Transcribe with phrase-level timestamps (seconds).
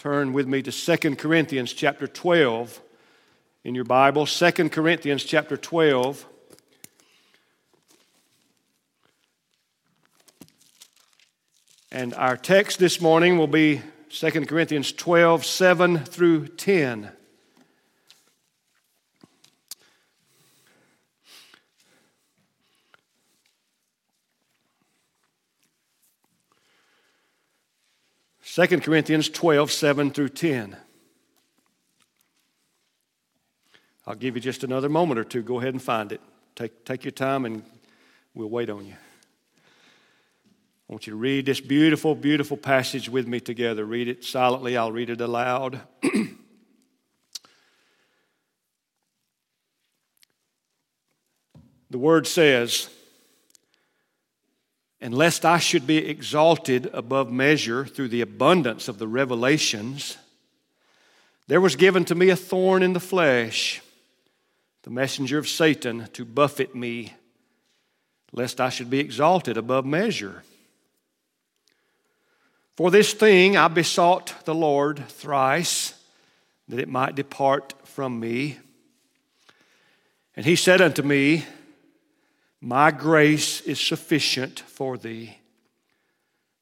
[0.00, 2.80] turn with me to 2 Corinthians chapter 12
[3.64, 4.24] in your Bible.
[4.24, 6.24] 2 Corinthians chapter 12.
[11.92, 17.12] And our text this morning will be 2 Corinthians 12, 7 through 10.
[28.50, 30.76] Second Corinthians 12, 7 through 10.
[34.08, 35.40] I'll give you just another moment or two.
[35.40, 36.20] Go ahead and find it.
[36.56, 37.62] Take, take your time and
[38.34, 38.94] we'll wait on you.
[38.94, 43.84] I want you to read this beautiful, beautiful passage with me together.
[43.84, 45.82] Read it silently, I'll read it aloud.
[51.88, 52.90] the word says,
[55.00, 60.18] And lest I should be exalted above measure through the abundance of the revelations,
[61.46, 63.80] there was given to me a thorn in the flesh,
[64.82, 67.14] the messenger of Satan, to buffet me,
[68.32, 70.44] lest I should be exalted above measure.
[72.76, 75.94] For this thing I besought the Lord thrice,
[76.68, 78.58] that it might depart from me.
[80.36, 81.44] And he said unto me,
[82.60, 85.38] My grace is sufficient for thee,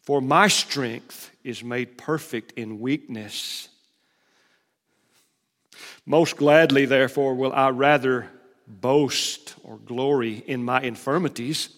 [0.02, 3.68] for my strength is made perfect in weakness.
[6.06, 8.30] Most gladly, therefore, will I rather
[8.66, 11.70] boast or glory in my infirmities,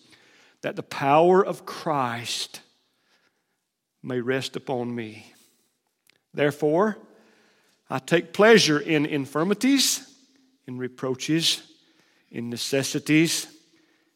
[0.62, 2.60] that the power of Christ
[4.02, 5.32] may rest upon me.
[6.34, 6.98] Therefore,
[7.88, 10.06] I take pleasure in infirmities,
[10.66, 11.62] in reproaches,
[12.30, 13.46] in necessities,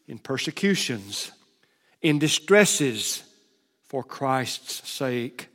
[0.07, 1.33] in persecutions,
[2.03, 3.23] in distresses
[3.87, 5.49] for Christ's sake.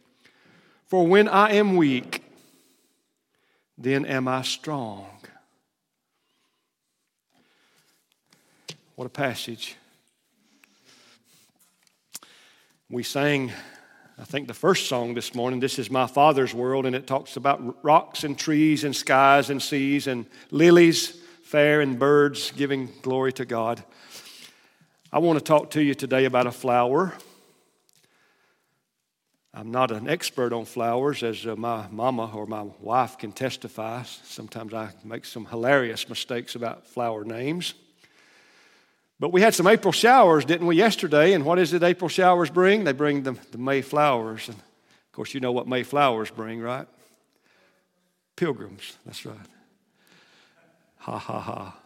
[0.88, 2.24] For when I am weak,
[3.78, 5.08] then am I strong.
[8.96, 9.76] What a passage.
[12.90, 13.52] We sang
[14.20, 17.38] I think the first song this morning, This is My Father's World, and it talks
[17.38, 23.32] about rocks and trees and skies and seas and lilies fair and birds giving glory
[23.34, 23.82] to God.
[25.12, 27.14] I want to talk to you today about a flower.
[29.52, 34.04] I'm not an expert on flowers, as uh, my mama or my wife can testify.
[34.04, 37.74] Sometimes I make some hilarious mistakes about flower names.
[39.20, 41.34] But we had some April showers, didn't we, yesterday?
[41.34, 42.84] And what is it April showers bring?
[42.84, 44.48] They bring the, the May flowers.
[44.48, 46.88] And of course, you know what May flowers bring, right?
[48.36, 49.38] Pilgrims, that's right.
[50.98, 51.79] Ha ha ha.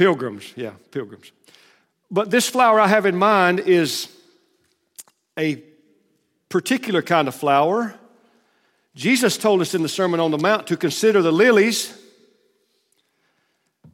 [0.00, 1.30] Pilgrims, yeah, pilgrims.
[2.10, 4.08] But this flower I have in mind is
[5.38, 5.62] a
[6.48, 7.94] particular kind of flower.
[8.94, 11.94] Jesus told us in the Sermon on the Mount to consider the lilies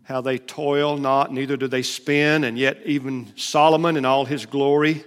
[0.05, 4.47] how they toil not, neither do they spin, and yet even Solomon in all his
[4.47, 5.03] glory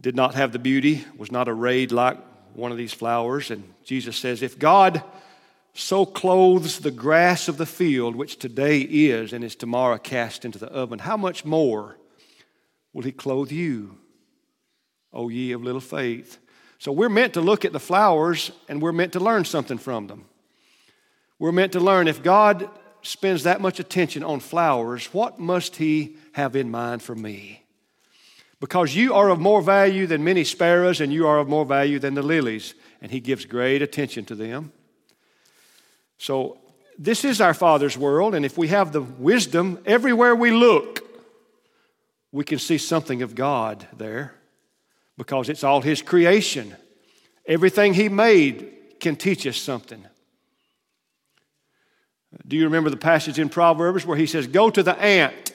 [0.00, 2.16] did not have the beauty, was not arrayed like
[2.54, 3.50] one of these flowers.
[3.50, 5.02] And Jesus says, If God
[5.76, 10.58] so clothes the grass of the field, which today is and is tomorrow cast into
[10.58, 11.96] the oven, how much more
[12.92, 13.98] will He clothe you,
[15.12, 16.38] O ye of little faith?
[16.78, 20.06] So we're meant to look at the flowers and we're meant to learn something from
[20.06, 20.24] them.
[21.38, 22.68] We're meant to learn if God
[23.02, 27.62] spends that much attention on flowers, what must he have in mind for me?
[28.60, 31.98] Because you are of more value than many sparrows, and you are of more value
[31.98, 34.72] than the lilies, and he gives great attention to them.
[36.18, 36.58] So,
[36.98, 41.06] this is our Father's world, and if we have the wisdom, everywhere we look,
[42.32, 44.34] we can see something of God there
[45.18, 46.74] because it's all His creation.
[47.46, 50.06] Everything He made can teach us something.
[52.46, 55.52] Do you remember the passage in Proverbs where he says, Go to the ant,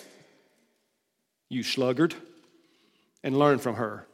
[1.49, 2.15] you sluggard,
[3.23, 4.07] and learn from her?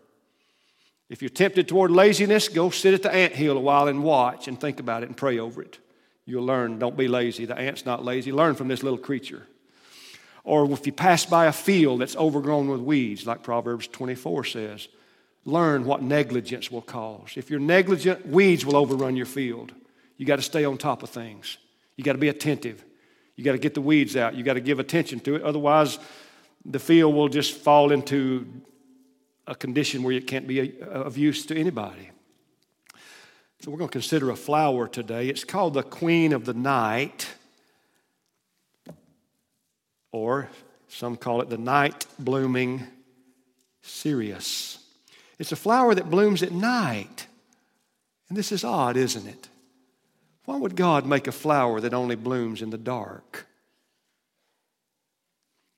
[1.10, 4.48] If you're tempted toward laziness, go sit at the ant hill a while and watch
[4.48, 5.78] and think about it and pray over it.
[6.28, 6.78] You'll learn.
[6.78, 7.46] Don't be lazy.
[7.46, 8.32] The ant's not lazy.
[8.32, 9.48] Learn from this little creature.
[10.44, 14.88] Or if you pass by a field that's overgrown with weeds, like Proverbs 24 says,
[15.46, 17.34] learn what negligence will cause.
[17.36, 19.72] If you're negligent, weeds will overrun your field.
[20.18, 21.58] You got to stay on top of things.
[21.96, 22.84] You got to be attentive.
[23.38, 24.36] You got to get the weeds out.
[24.36, 25.44] You got to give attention to it.
[25.44, 25.98] Otherwise,
[26.66, 28.46] the field will just fall into
[29.46, 32.12] a condition where it can't be uh, of use to anybody.
[33.62, 35.30] So, we're going to consider a flower today.
[35.30, 37.28] It's called the Queen of the Night,
[40.12, 40.48] or
[40.88, 42.86] some call it the night blooming
[43.82, 44.78] cereus.
[45.40, 47.28] It's a flower that blooms at night.
[48.30, 49.48] And this is odd, isn't it?
[50.46, 53.48] Why would God make a flower that only blooms in the dark?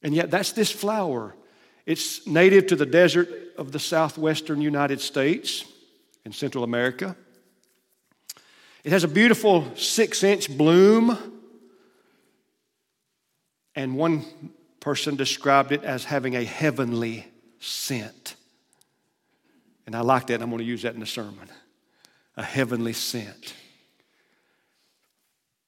[0.01, 1.35] And yet, that's this flower.
[1.85, 5.65] It's native to the desert of the southwestern United States
[6.23, 7.15] and Central America.
[8.83, 11.17] It has a beautiful six inch bloom,
[13.75, 14.25] and one
[14.79, 17.27] person described it as having a heavenly
[17.59, 18.35] scent.
[19.85, 21.49] And I like that, I'm going to use that in the sermon.
[22.37, 23.53] A heavenly scent.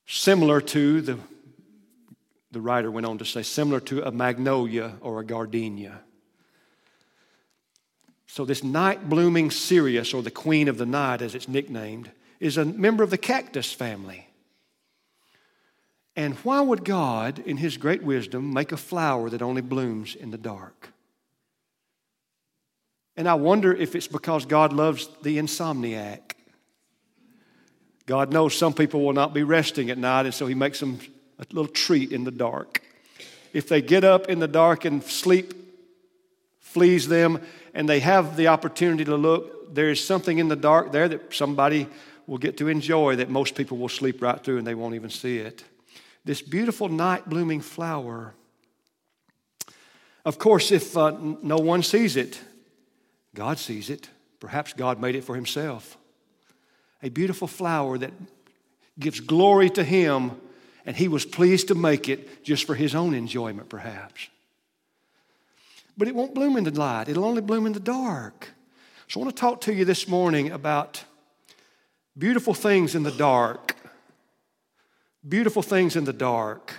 [0.05, 1.19] Similar to, the,
[2.51, 6.01] the writer went on to say, similar to a magnolia or a gardenia.
[8.27, 12.11] So, this night blooming cereus, or the queen of the night as it's nicknamed,
[12.41, 14.27] is a member of the cactus family.
[16.15, 20.31] And why would God, in His great wisdom, make a flower that only blooms in
[20.31, 20.89] the dark?
[23.15, 26.33] And I wonder if it's because God loves the insomniac.
[28.07, 30.99] God knows some people will not be resting at night, and so He makes them
[31.37, 32.81] a little treat in the dark.
[33.53, 35.53] If they get up in the dark and sleep
[36.59, 37.39] flees them,
[37.73, 41.33] and they have the opportunity to look, there is something in the dark there that
[41.33, 41.87] somebody
[42.27, 45.09] will get to enjoy that most people will sleep right through and they won't even
[45.09, 45.63] see it.
[46.23, 48.33] This beautiful night blooming flower.
[50.23, 52.39] Of course, if uh, no one sees it,
[53.33, 54.09] God sees it.
[54.39, 55.97] Perhaps God made it for Himself.
[57.01, 58.11] A beautiful flower that
[58.99, 60.31] gives glory to Him,
[60.85, 64.27] and He was pleased to make it just for His own enjoyment, perhaps.
[65.97, 68.49] But it won't bloom in the light, it'll only bloom in the dark.
[69.07, 71.03] So I want to talk to you this morning about
[72.17, 73.75] beautiful things in the dark.
[75.27, 76.73] Beautiful things in the dark.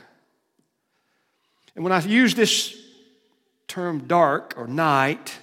[1.74, 2.76] And when I use this
[3.68, 5.38] term dark or night,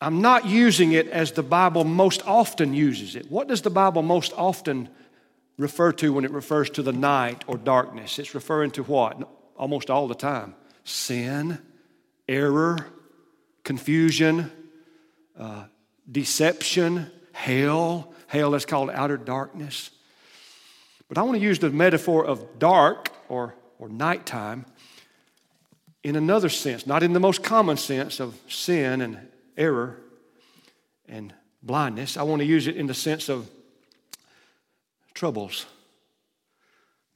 [0.00, 3.30] I'm not using it as the Bible most often uses it.
[3.30, 4.90] What does the Bible most often
[5.56, 8.18] refer to when it refers to the night or darkness?
[8.18, 9.26] It's referring to what?
[9.56, 11.58] Almost all the time sin,
[12.28, 12.86] error,
[13.62, 14.52] confusion,
[15.38, 15.64] uh,
[16.10, 18.12] deception, hell.
[18.28, 19.90] Hell is called outer darkness.
[21.08, 24.64] But I want to use the metaphor of dark or, or nighttime
[26.02, 30.00] in another sense, not in the most common sense of sin and error
[31.08, 32.16] and blindness.
[32.16, 33.48] I want to use it in the sense of
[35.14, 35.66] troubles,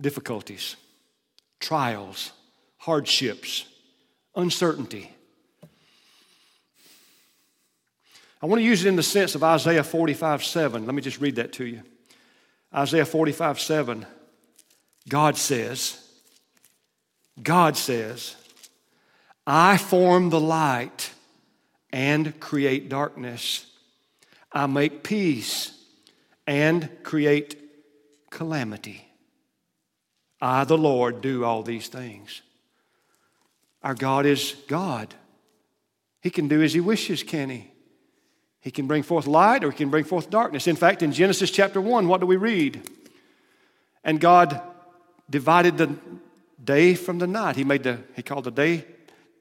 [0.01, 0.77] difficulties,
[1.61, 2.33] trials,
[2.79, 3.67] hardships,
[4.35, 5.11] uncertainty.
[8.41, 10.87] I want to use it in the sense of Isaiah 45 7.
[10.87, 11.83] Let me just read that to you.
[12.75, 14.07] Isaiah 45 7.
[15.09, 16.05] God says,
[17.43, 18.37] God says,
[19.47, 21.11] I form the light
[21.91, 23.67] and create darkness.
[24.53, 25.73] I make peace
[26.47, 27.57] and create
[28.31, 29.05] calamity.
[30.41, 32.43] I, the Lord, do all these things.
[33.83, 35.15] Our God is God.
[36.21, 37.71] He can do as He wishes, can He?
[38.69, 40.67] He can bring forth light or He can bring forth darkness.
[40.67, 42.87] In fact, in Genesis chapter 1, what do we read?
[44.05, 44.61] And God
[45.31, 45.97] divided the
[46.63, 47.57] day from the night.
[47.57, 48.85] He made the, He called the day,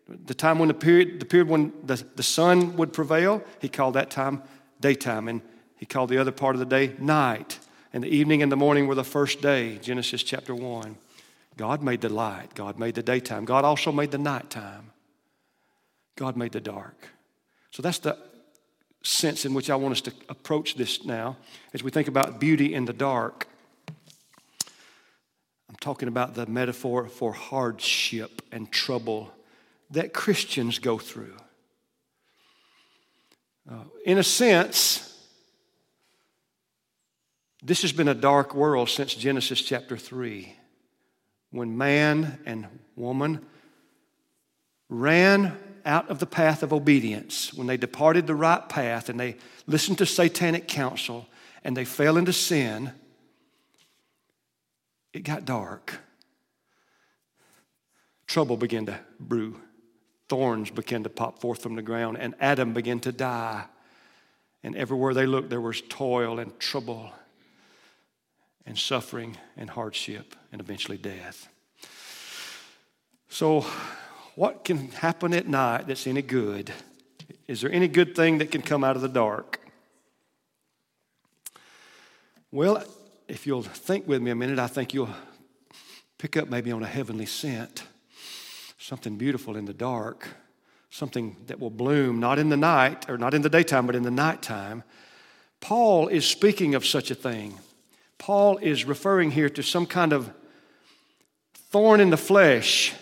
[0.08, 3.96] the time when the period, the period when the, the sun would prevail, He called
[3.96, 4.44] that time
[4.80, 5.28] daytime.
[5.28, 5.42] And
[5.76, 7.60] He called the other part of the day night.
[7.92, 10.96] And the evening and the morning were the first day, Genesis chapter 1.
[11.58, 14.92] God made the light, God made the daytime, God also made the nighttime.
[16.16, 17.10] God made the dark.
[17.72, 18.18] So that's the
[19.04, 21.38] sense in which I want us to approach this now
[21.74, 23.48] as we think about beauty in the dark.
[25.70, 29.32] I'm talking about the metaphor for hardship and trouble
[29.92, 31.36] that Christians go through.
[33.70, 35.08] Uh, in a sense,
[37.62, 40.54] this has been a dark world since Genesis chapter 3
[41.52, 43.46] when man and woman
[44.90, 49.38] ran out of the path of obedience, when they departed the right path and they
[49.66, 51.26] listened to satanic counsel
[51.64, 52.92] and they fell into sin,
[55.14, 56.00] it got dark.
[58.28, 59.60] Trouble began to brew.
[60.28, 63.64] Thorns began to pop forth from the ground, and Adam began to die.
[64.64, 67.12] And everywhere they looked, there was toil and trouble
[68.66, 71.48] and suffering and hardship and eventually death.
[73.30, 73.66] So,
[74.38, 76.72] what can happen at night that's any good?
[77.48, 79.60] Is there any good thing that can come out of the dark?
[82.52, 82.84] Well,
[83.28, 85.10] if you'll think with me a minute, I think you'll
[86.20, 87.86] pick up maybe on a heavenly scent,
[88.78, 90.28] something beautiful in the dark,
[90.92, 94.04] something that will bloom not in the night or not in the daytime, but in
[94.04, 94.84] the nighttime.
[95.62, 97.58] Paul is speaking of such a thing.
[98.20, 100.32] Paul is referring here to some kind of
[101.72, 102.94] thorn in the flesh.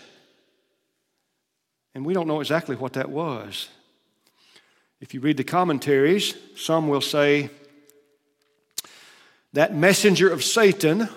[1.96, 3.70] And we don't know exactly what that was.
[5.00, 7.48] If you read the commentaries, some will say
[9.54, 11.08] that messenger of Satan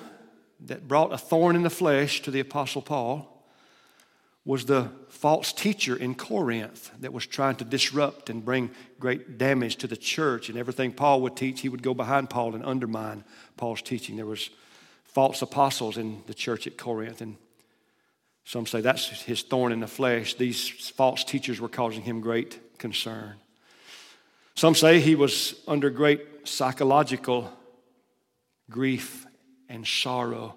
[0.61, 3.43] that brought a thorn in the flesh to the Apostle Paul
[4.45, 8.71] was the false teacher in Corinth that was trying to disrupt and bring
[9.01, 10.47] great damage to the church.
[10.47, 13.25] And everything Paul would teach, he would go behind Paul and undermine
[13.57, 14.15] Paul's teaching.
[14.15, 14.49] There was
[15.03, 17.35] false apostles in the church at Corinth, and
[18.45, 20.33] some say that's his thorn in the flesh.
[20.35, 23.35] These false teachers were causing him great concern.
[24.55, 27.51] Some say he was under great psychological
[28.69, 29.25] grief
[29.69, 30.55] and sorrow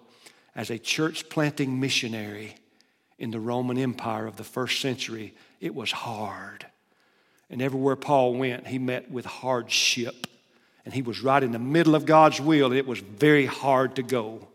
[0.55, 2.55] as a church planting missionary
[3.19, 5.35] in the Roman Empire of the first century.
[5.61, 6.67] It was hard.
[7.49, 10.27] And everywhere Paul went, he met with hardship.
[10.85, 13.97] And he was right in the middle of God's will, and it was very hard
[13.97, 14.49] to go.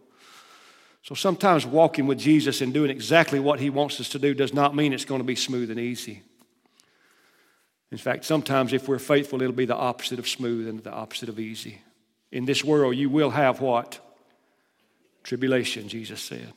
[1.07, 4.53] So sometimes walking with Jesus and doing exactly what he wants us to do does
[4.53, 6.21] not mean it's going to be smooth and easy.
[7.93, 11.29] In fact, sometimes if we're faithful, it'll be the opposite of smooth and the opposite
[11.29, 11.79] of easy.
[12.33, 14.01] In this world, you will have what?
[15.23, 16.51] Tribulation, Jesus said.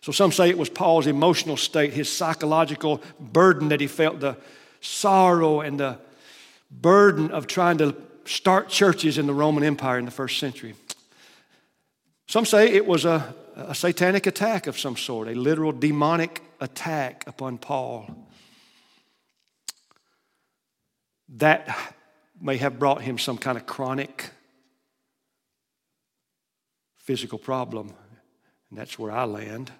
[0.00, 4.38] So some say it was Paul's emotional state, his psychological burden that he felt, the
[4.80, 5.98] sorrow and the
[6.70, 10.74] burden of trying to start churches in the Roman Empire in the first century.
[12.28, 17.24] Some say it was a, a satanic attack of some sort, a literal demonic attack
[17.26, 18.06] upon Paul.
[21.36, 21.94] that
[22.40, 24.30] may have brought him some kind of chronic
[26.98, 27.92] physical problem.
[28.70, 29.72] And that's where I land,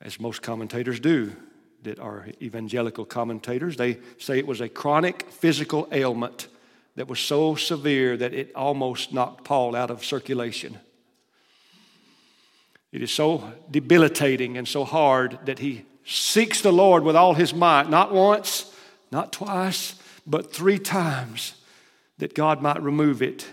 [0.00, 1.32] as most commentators do
[1.82, 3.76] that are evangelical commentators.
[3.76, 6.48] They say it was a chronic physical ailment
[6.96, 10.78] that was so severe that it almost knocked Paul out of circulation.
[12.94, 17.52] It is so debilitating and so hard that he seeks the Lord with all his
[17.52, 18.72] might, not once,
[19.10, 21.54] not twice, but three times
[22.18, 23.48] that God might remove it.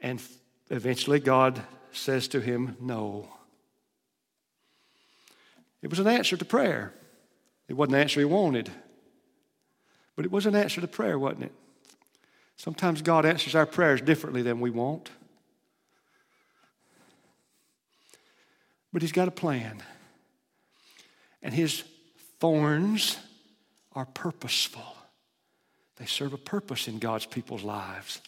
[0.00, 0.20] And
[0.70, 3.28] eventually, God says to him, No.
[5.82, 6.92] It was an answer to prayer.
[7.68, 8.72] It wasn't the answer he wanted,
[10.16, 11.52] but it was an answer to prayer, wasn't it?
[12.56, 15.10] Sometimes God answers our prayers differently than we want.
[18.94, 19.82] But He's got a plan.
[21.42, 21.82] And His
[22.38, 23.18] thorns
[23.92, 24.96] are purposeful,
[25.96, 28.20] they serve a purpose in God's people's lives.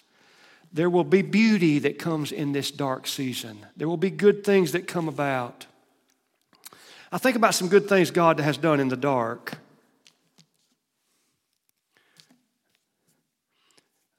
[0.73, 3.65] There will be beauty that comes in this dark season.
[3.77, 5.67] There will be good things that come about.
[7.13, 9.59] I think about some good things God has done in the dark.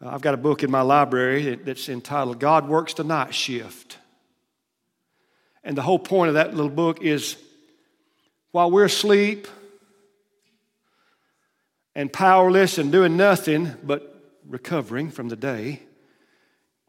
[0.02, 3.97] Uh, I've got a book in my library that's entitled God Works the Night Shift.
[5.68, 7.36] And the whole point of that little book is
[8.52, 9.48] while we're asleep,
[11.94, 14.16] and powerless and doing nothing but
[14.48, 15.82] recovering from the day,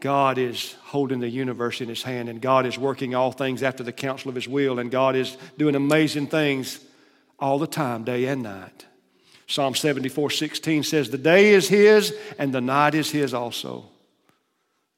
[0.01, 3.83] God is holding the universe in his hand and God is working all things after
[3.83, 6.79] the counsel of his will and God is doing amazing things
[7.39, 8.87] all the time, day and night.
[9.47, 13.87] Psalm 74 16 says, The day is his and the night is his also.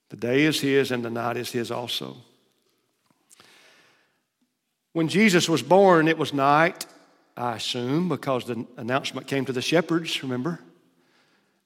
[0.09, 2.17] The day is his and the night is his also.
[4.93, 6.87] When Jesus was born, it was night
[7.41, 10.61] I assume, because the announcement came to the shepherds, remember?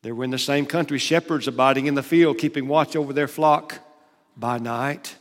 [0.03, 3.27] They were in the same country, shepherds abiding in the field, keeping watch over their
[3.27, 3.81] flock
[4.37, 5.17] by night.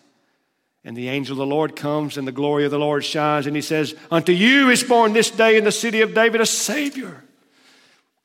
[0.83, 3.55] And the angel of the Lord comes, and the glory of the Lord shines, and
[3.55, 7.23] he says, Unto you is born this day in the city of David a Savior,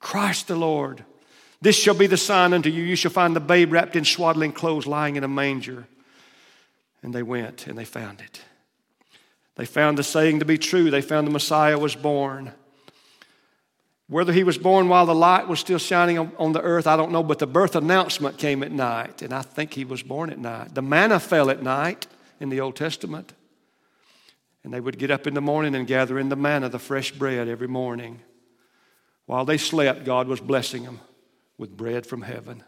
[0.01, 1.05] Christ the Lord.
[1.63, 2.83] This shall be the sign unto you.
[2.83, 5.87] You shall find the babe wrapped in swaddling clothes, lying in a manger.
[7.03, 8.43] And they went and they found it.
[9.59, 10.89] They found the saying to be true.
[10.89, 12.53] They found the Messiah was born.
[14.07, 17.11] Whether he was born while the light was still shining on, the earth, I don't
[17.11, 20.39] know, but the birth announcement came at night, and I think he was born at
[20.39, 20.75] night.
[20.77, 22.07] The manna fell at night
[22.39, 23.35] in the Old Testament,
[24.63, 27.11] and they would get up in the morning and gather in the manna, the fresh
[27.11, 28.21] bread, every morning.
[29.27, 31.01] While they slept, God was blessing them
[31.59, 32.63] with bread from heaven.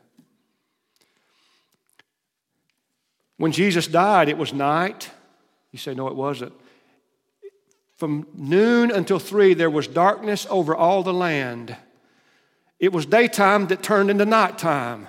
[3.37, 5.09] When Jesus died, it was night.
[5.71, 6.53] You say, no, it wasn't.
[8.01, 11.77] From noon until three, there was darkness over all the land.
[12.79, 15.07] It was daytime that turned into nighttime.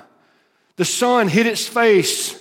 [0.76, 2.38] The sun hid its face.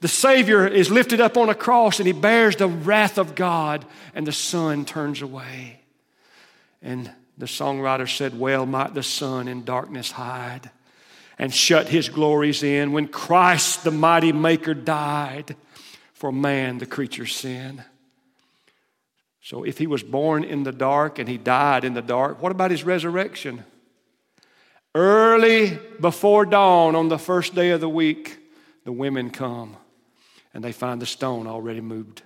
[0.00, 3.84] The Savior is lifted up on a cross and he bears the wrath of God,
[4.14, 5.80] and the sun turns away.
[6.80, 10.70] And the songwriter said, Well might the sun in darkness hide,
[11.40, 12.92] and shut his glories in.
[12.92, 15.56] When Christ, the mighty maker, died
[16.14, 17.82] for man, the creature's sin.
[19.48, 22.52] So if he was born in the dark and he died in the dark, what
[22.52, 23.64] about his resurrection?
[24.94, 28.36] Early before dawn on the first day of the week,
[28.84, 29.78] the women come
[30.52, 32.20] and they find the stone already moved.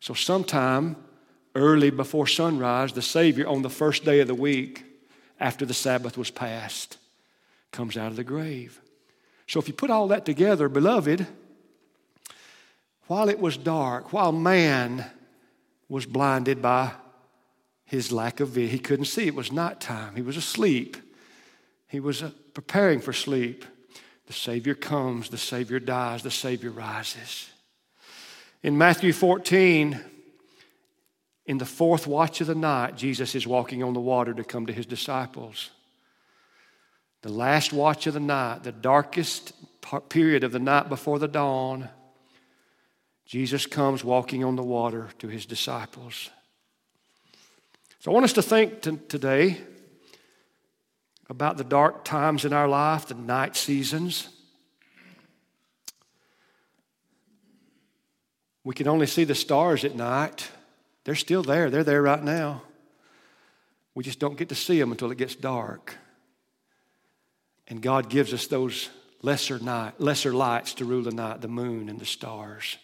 [0.00, 0.96] So, sometime
[1.54, 4.86] early before sunrise, the Savior, on the first day of the week,
[5.38, 6.96] after the Sabbath was passed,
[7.70, 8.80] comes out of the grave.
[9.46, 11.26] So, if you put all that together, beloved,
[13.08, 15.04] while it was dark, while man
[15.90, 16.92] was blinded by
[17.84, 19.26] his lack of vision, he couldn't see.
[19.26, 20.14] It was night time.
[20.14, 20.96] He was asleep.
[21.88, 23.64] He was uh, preparing for sleep.
[24.28, 27.50] The Savior comes, the Savior dies, the Savior rises.
[28.62, 29.98] In Matthew 14,
[31.46, 34.66] in the fourth watch of the night, Jesus is walking on the water to come
[34.66, 35.70] to his disciples.
[37.22, 39.52] The last watch of the night, the darkest
[40.08, 41.88] period of the night before the dawn,
[43.30, 46.30] Jesus comes walking on the water to his disciples.
[48.00, 49.58] So I want us to think t- today
[51.28, 54.30] about the dark times in our life, the night seasons.
[58.64, 60.50] We can only see the stars at night.
[61.04, 62.62] They're still there, they're there right now.
[63.94, 65.94] We just don't get to see them until it gets dark.
[67.68, 68.90] And God gives us those
[69.22, 72.76] lesser night, lesser lights to rule the night, the moon and the stars.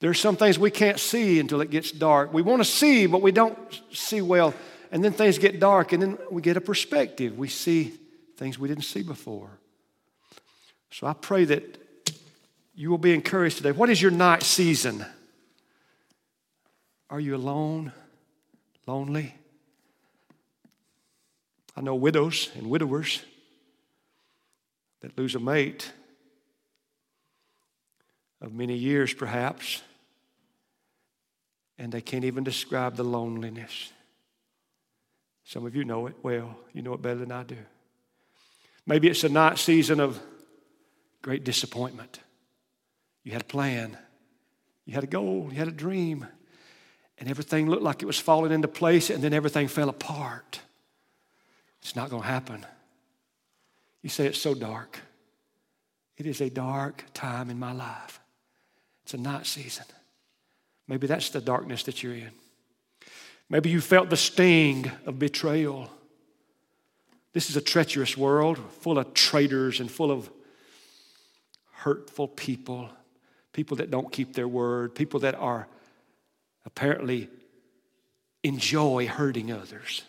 [0.00, 2.32] There are some things we can't see until it gets dark.
[2.32, 3.58] We want to see, but we don't
[3.92, 4.54] see well.
[4.92, 7.36] And then things get dark, and then we get a perspective.
[7.36, 7.94] We see
[8.36, 9.50] things we didn't see before.
[10.90, 11.78] So I pray that
[12.74, 13.72] you will be encouraged today.
[13.72, 15.04] What is your night season?
[17.08, 17.92] Are you alone,
[18.86, 19.34] lonely?
[21.74, 23.22] I know widows and widowers
[25.00, 25.92] that lose a mate
[28.40, 29.82] of many years, perhaps,
[31.78, 33.92] and they can't even describe the loneliness.
[35.44, 36.56] Some of you know it well.
[36.72, 37.58] You know it better than I do.
[38.86, 40.20] Maybe it's a night season of
[41.22, 42.20] great disappointment.
[43.24, 43.96] You had a plan,
[44.84, 46.26] you had a goal, you had a dream,
[47.18, 50.60] and everything looked like it was falling into place, and then everything fell apart.
[51.80, 52.64] It's not going to happen.
[54.02, 55.00] You say it's so dark.
[56.16, 58.20] It is a dark time in my life.
[59.06, 59.84] It's a night season.
[60.88, 62.32] Maybe that's the darkness that you're in.
[63.48, 65.88] Maybe you felt the sting of betrayal.
[67.32, 70.28] This is a treacherous world full of traitors and full of
[71.70, 72.90] hurtful people,
[73.52, 75.68] people that don't keep their word, people that are
[76.64, 77.28] apparently
[78.42, 80.02] enjoy hurting others.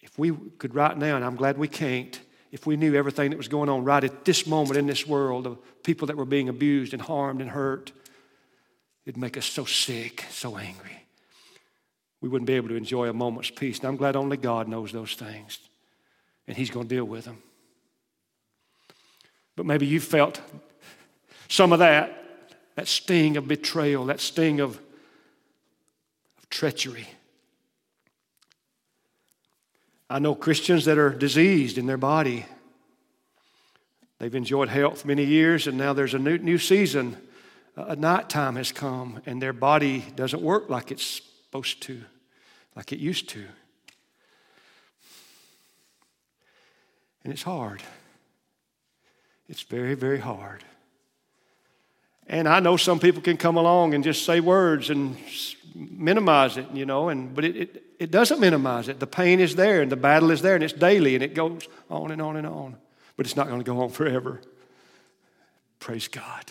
[0.00, 3.36] If we could right now, and I'm glad we can't, if we knew everything that
[3.36, 6.48] was going on right at this moment in this world of people that were being
[6.48, 7.92] abused and harmed and hurt,
[9.04, 10.98] it'd make us so sick, so angry
[12.20, 13.78] we wouldn't be able to enjoy a moment's peace.
[13.78, 15.58] And I'm glad only God knows those things,
[16.46, 17.42] and He's going to deal with them.
[19.56, 20.40] But maybe you felt
[21.48, 24.80] some of that, that sting of betrayal, that sting of,
[26.38, 27.08] of treachery.
[30.10, 32.46] I know Christians that are diseased in their body.
[34.18, 37.16] They've enjoyed health many years, and now there's a new, new season.
[37.76, 42.02] A nighttime has come, and their body doesn't work like it's supposed to,
[42.74, 43.44] like it used to.
[47.22, 47.82] And it's hard.
[49.48, 50.64] It's very, very hard.
[52.28, 55.16] And I know some people can come along and just say words and
[55.74, 59.00] minimize it, you know, and but it, it, it doesn't minimize it.
[59.00, 61.66] The pain is there and the battle is there and it's daily and it goes
[61.88, 62.76] on and on and on.
[63.16, 64.40] But it's not going to go on forever.
[65.80, 66.44] Praise God.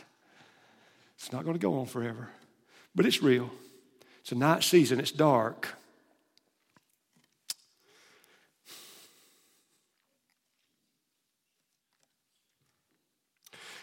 [1.17, 2.29] It's not going to go on forever.
[2.95, 3.51] But it's real.
[4.21, 5.75] It's a night season, it's dark.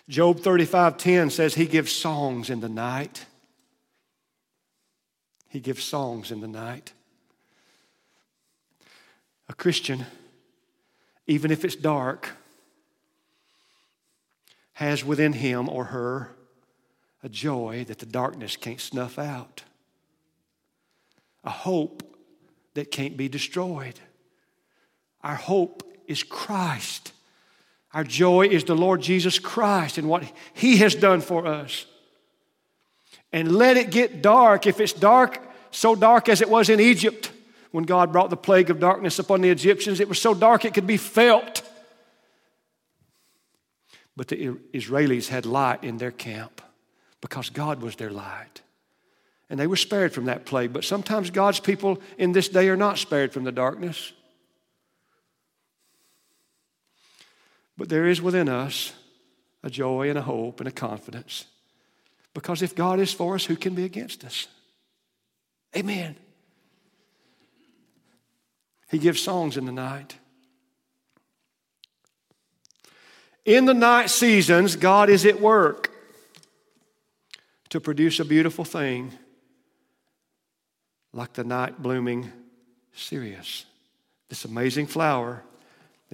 [0.09, 3.27] Job 35:10 says he gives songs in the night.
[5.49, 6.93] He gives songs in the night.
[9.49, 10.07] A Christian,
[11.27, 12.33] even if it's dark,
[14.75, 16.35] has within him or her
[17.23, 19.63] a joy that the darkness can't snuff out
[21.45, 22.03] a hope
[22.75, 24.01] that can't be destroyed.
[25.23, 27.13] Our hope is Christ.
[27.95, 31.87] Our joy is the Lord Jesus Christ and what He has done for us.
[33.33, 34.67] And let it get dark.
[34.67, 37.31] If it's dark, so dark as it was in Egypt
[37.71, 40.75] when God brought the plague of darkness upon the Egyptians, it was so dark it
[40.75, 41.63] could be felt.
[44.17, 46.61] But the Israelis had light in their camp
[47.21, 48.61] because God was their light.
[49.51, 50.73] And they were spared from that plague.
[50.73, 54.13] But sometimes God's people in this day are not spared from the darkness.
[57.77, 58.93] But there is within us
[59.63, 61.47] a joy and a hope and a confidence.
[62.35, 64.49] Because if God is for us, who can be against us?
[65.77, 66.17] Amen.
[68.91, 70.17] He gives songs in the night.
[73.45, 75.91] In the night seasons, God is at work
[77.71, 79.13] to produce a beautiful thing
[81.13, 82.31] like the night blooming
[82.95, 83.65] cereus,
[84.29, 85.43] this amazing flower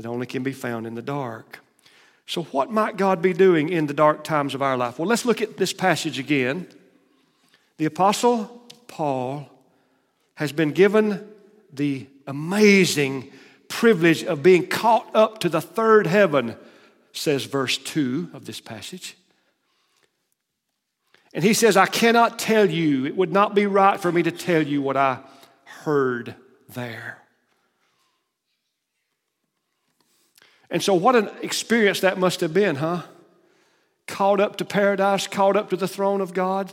[0.01, 1.61] that only can be found in the dark.
[2.27, 4.99] So, what might God be doing in the dark times of our life?
[4.99, 6.69] Well, let's look at this passage again.
[7.77, 9.49] The Apostle Paul
[10.35, 11.27] has been given
[11.73, 13.31] the amazing
[13.69, 16.57] privilege of being caught up to the third heaven,
[17.13, 19.17] says verse 2 of this passage.
[21.33, 24.33] And he says, I cannot tell you, it would not be right for me to
[24.33, 25.21] tell you what I
[25.65, 26.35] heard
[26.69, 27.20] there.
[30.71, 33.03] And so, what an experience that must have been, huh?
[34.07, 36.73] Called up to paradise, called up to the throne of God.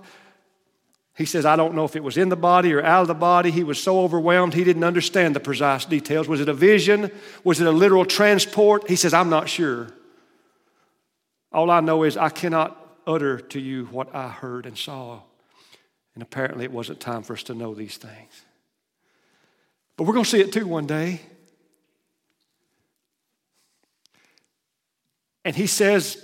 [1.16, 3.16] He says, I don't know if it was in the body or out of the
[3.16, 3.50] body.
[3.50, 6.28] He was so overwhelmed, he didn't understand the precise details.
[6.28, 7.10] Was it a vision?
[7.44, 8.88] Was it a literal transport?
[8.88, 9.88] He says, I'm not sure.
[11.52, 15.22] All I know is I cannot utter to you what I heard and saw.
[16.14, 18.46] And apparently, it wasn't time for us to know these things.
[19.96, 21.22] But we're going to see it too one day.
[25.48, 26.22] And he says,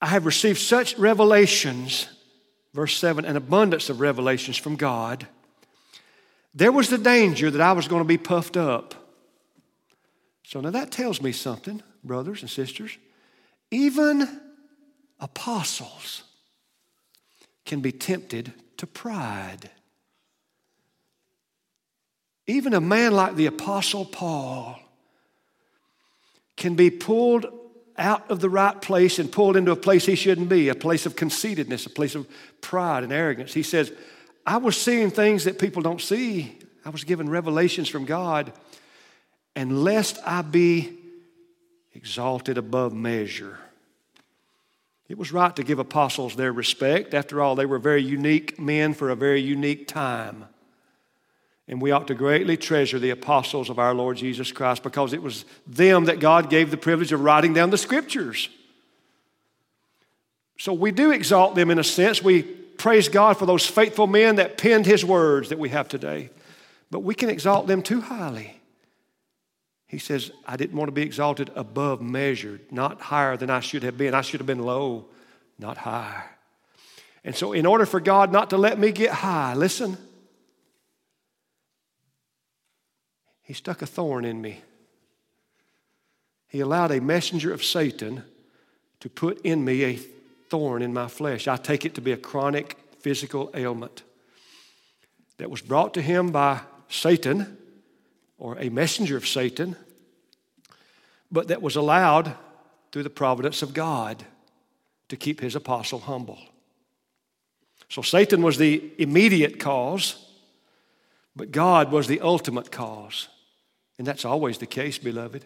[0.00, 2.08] I have received such revelations,
[2.72, 5.26] verse 7, an abundance of revelations from God.
[6.54, 8.94] There was the danger that I was going to be puffed up.
[10.44, 12.96] So now that tells me something, brothers and sisters.
[13.70, 14.40] Even
[15.20, 16.22] apostles
[17.66, 19.68] can be tempted to pride.
[22.46, 24.78] Even a man like the Apostle Paul
[26.60, 27.46] can be pulled
[27.98, 31.06] out of the right place and pulled into a place he shouldn't be, a place
[31.06, 32.28] of conceitedness, a place of
[32.60, 33.52] pride and arrogance.
[33.52, 33.92] He says,
[34.46, 36.56] I was seeing things that people don't see.
[36.84, 38.52] I was given revelations from God.
[39.56, 40.96] And lest I be
[41.94, 43.58] exalted above measure.
[45.08, 47.14] It was right to give apostles their respect.
[47.14, 50.44] After all, they were very unique men for a very unique time.
[51.70, 55.22] And we ought to greatly treasure the apostles of our Lord Jesus Christ because it
[55.22, 58.48] was them that God gave the privilege of writing down the scriptures.
[60.58, 62.24] So we do exalt them in a sense.
[62.24, 66.30] We praise God for those faithful men that penned his words that we have today.
[66.90, 68.60] But we can exalt them too highly.
[69.86, 73.84] He says, I didn't want to be exalted above measure, not higher than I should
[73.84, 74.12] have been.
[74.12, 75.04] I should have been low,
[75.56, 76.24] not high.
[77.22, 79.96] And so, in order for God not to let me get high, listen,
[83.50, 84.60] He stuck a thorn in me.
[86.46, 88.22] He allowed a messenger of Satan
[89.00, 89.96] to put in me a
[90.50, 91.48] thorn in my flesh.
[91.48, 94.04] I take it to be a chronic physical ailment
[95.38, 97.58] that was brought to him by Satan
[98.38, 99.74] or a messenger of Satan,
[101.32, 102.32] but that was allowed
[102.92, 104.24] through the providence of God
[105.08, 106.38] to keep his apostle humble.
[107.88, 110.24] So Satan was the immediate cause,
[111.34, 113.26] but God was the ultimate cause.
[114.00, 115.44] And that's always the case, beloved.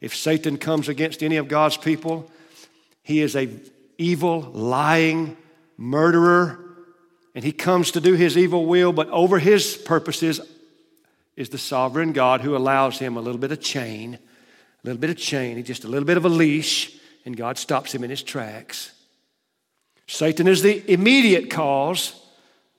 [0.00, 2.28] If Satan comes against any of God's people,
[3.04, 3.48] he is a
[3.96, 5.36] evil, lying
[5.76, 6.58] murderer,
[7.36, 10.40] and he comes to do his evil will, but over his purposes
[11.36, 14.18] is the sovereign God who allows him a little bit of chain, a
[14.82, 18.02] little bit of chain, just a little bit of a leash, and God stops him
[18.02, 18.90] in his tracks.
[20.08, 22.20] Satan is the immediate cause,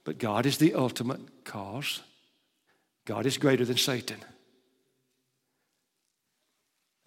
[0.03, 2.01] but God is the ultimate cause.
[3.05, 4.17] God is greater than Satan.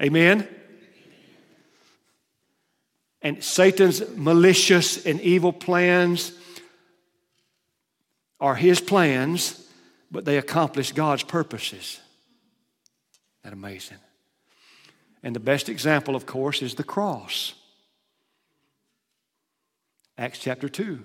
[0.03, 0.47] Amen?
[3.23, 6.33] And Satan's malicious and evil plans
[8.39, 9.69] are his plans,
[10.11, 11.99] but they accomplish God's purposes.
[11.99, 13.99] Isn't that amazing?
[15.23, 17.55] And the best example, of course, is the cross.
[20.19, 21.03] Acts chapter 2.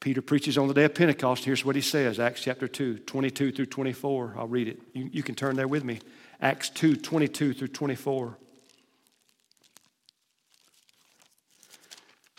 [0.00, 1.44] Peter preaches on the day of Pentecost.
[1.44, 4.34] Here's what he says Acts chapter 2, 22 through 24.
[4.38, 4.80] I'll read it.
[4.94, 6.00] You, you can turn there with me.
[6.40, 8.36] Acts 2 22 through 24.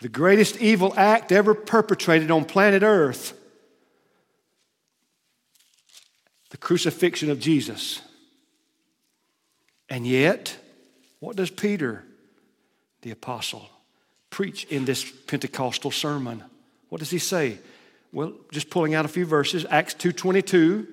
[0.01, 3.33] The greatest evil act ever perpetrated on planet Earth
[6.49, 8.01] the crucifixion of Jesus.
[9.89, 10.57] And yet,
[11.19, 12.05] What does Peter,
[13.01, 13.69] the apostle,
[14.29, 16.45] preach in this Pentecostal sermon?
[16.87, 17.57] What does he say?
[18.13, 20.87] Well, just pulling out a few verses, Acts 2:22,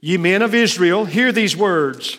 [0.00, 2.18] "Ye men of Israel, hear these words.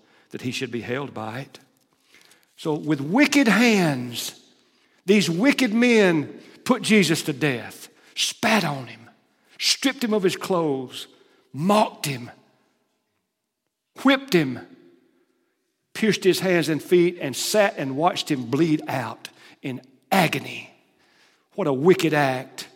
[0.31, 1.59] that he should be held by it.
[2.57, 4.39] So, with wicked hands,
[5.05, 9.09] these wicked men put Jesus to death, spat on him,
[9.57, 11.07] stripped him of his clothes,
[11.53, 12.29] mocked him,
[14.03, 14.59] whipped him,
[15.93, 19.29] pierced his hands and feet, and sat and watched him bleed out
[19.61, 20.71] in agony.
[21.55, 22.67] What a wicked act.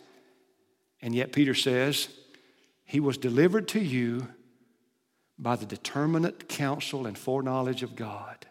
[1.00, 2.08] And yet, Peter says,
[2.84, 4.28] He was delivered to you
[5.38, 8.46] by the determinate counsel and foreknowledge of God.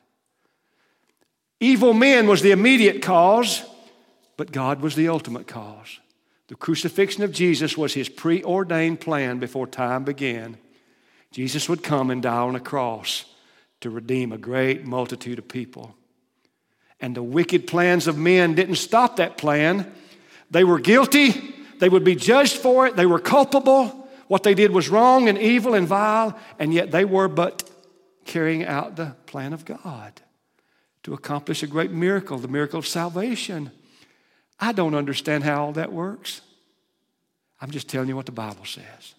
[1.59, 3.63] Evil men was the immediate cause,
[4.37, 5.99] but God was the ultimate cause.
[6.47, 10.57] The crucifixion of Jesus was his preordained plan before time began.
[11.31, 13.25] Jesus would come and die on a cross
[13.81, 15.95] to redeem a great multitude of people.
[17.01, 19.91] And the wicked plans of men didn't stop that plan.
[20.51, 24.04] They were guilty, they would be judged for it, they were culpable.
[24.27, 27.69] What they did was wrong and evil and vile, and yet they were but
[28.25, 30.21] carrying out the plan of God
[31.03, 33.71] to accomplish a great miracle, the miracle of salvation.
[34.59, 36.41] I don't understand how all that works.
[37.61, 39.13] I'm just telling you what the Bible says.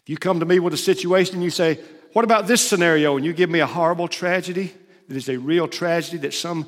[0.00, 1.80] If you come to me with a situation and you say,
[2.12, 3.16] What about this scenario?
[3.16, 4.72] and you give me a horrible tragedy
[5.08, 6.66] that is a real tragedy that some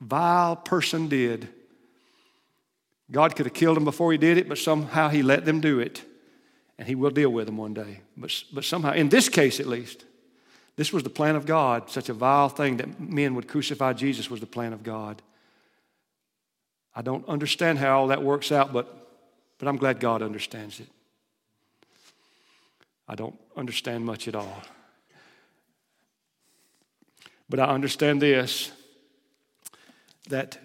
[0.00, 1.48] vile person did,
[3.10, 5.78] God could have killed them before He did it, but somehow He let them do
[5.80, 6.02] it.
[6.78, 8.00] And He will deal with them one day.
[8.16, 10.04] But, but somehow, in this case at least,
[10.76, 11.90] this was the plan of God.
[11.90, 15.22] Such a vile thing that men would crucify Jesus was the plan of God.
[16.96, 19.08] I don't understand how all that works out, but,
[19.58, 20.88] but I'm glad God understands it.
[23.06, 24.62] I don't understand much at all.
[27.48, 28.72] But I understand this
[30.28, 30.58] that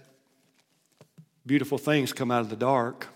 [1.49, 3.07] beautiful things come out of the dark.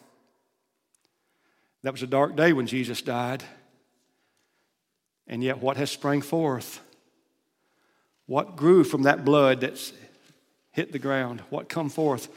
[1.84, 3.44] That was a dark day when Jesus died.
[5.28, 6.82] And yet, what has sprang forth?
[8.26, 9.94] What grew from that blood that's
[10.72, 11.42] hit the ground?
[11.52, 12.28] What come forth?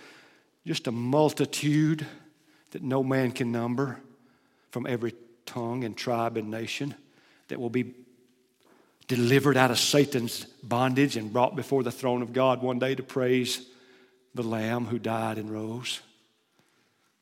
[0.67, 2.07] Just a multitude
[2.73, 3.99] that no man can number
[4.73, 5.15] from every
[5.47, 6.95] tongue and tribe and nation
[7.49, 7.95] that will be
[9.09, 13.03] delivered out of Satan's bondage and brought before the throne of God one day to
[13.03, 13.67] praise
[14.37, 16.01] the Lamb who died and rose.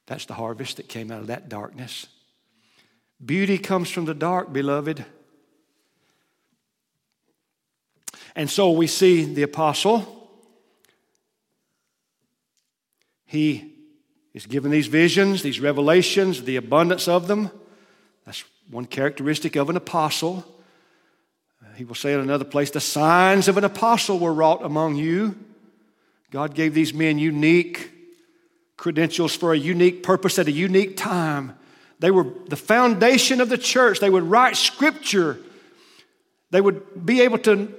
[0.07, 2.07] That's the harvest that came out of that darkness.
[3.25, 5.05] Beauty comes from the dark, beloved.
[8.37, 10.29] And so we see the apostle.
[13.25, 13.73] He
[14.35, 17.51] is given these visions, these revelations, the abundance of them.
[18.27, 20.45] That's one characteristic of an apostle.
[21.77, 25.37] He will say in another place, the signs of an apostle were wrought among you.
[26.35, 27.93] God gave these men unique
[28.77, 31.57] credentials for a unique purpose at a unique time.
[32.01, 34.01] They were the foundation of the church.
[34.01, 35.39] They would write scripture.
[36.51, 37.73] They would be able to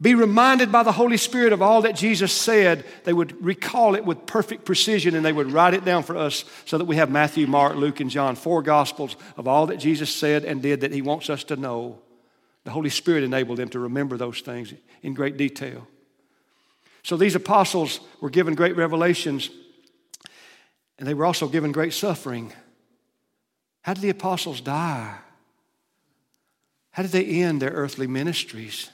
[0.00, 2.84] be reminded by the Holy Spirit of all that Jesus said.
[3.04, 6.44] They would recall it with perfect precision and they would write it down for us
[6.64, 10.12] so that we have Matthew, Mark, Luke, and John, four gospels of all that Jesus
[10.12, 12.00] said and did that He wants us to know.
[12.64, 15.86] The Holy Spirit enabled them to remember those things in great detail.
[17.04, 19.50] So these apostles were given great revelations
[20.98, 22.52] and they were also given great suffering.
[23.82, 25.14] How did the apostles die?
[26.92, 28.90] How did they end their earthly ministries?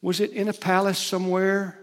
[0.00, 1.78] Was it in a palace somewhere,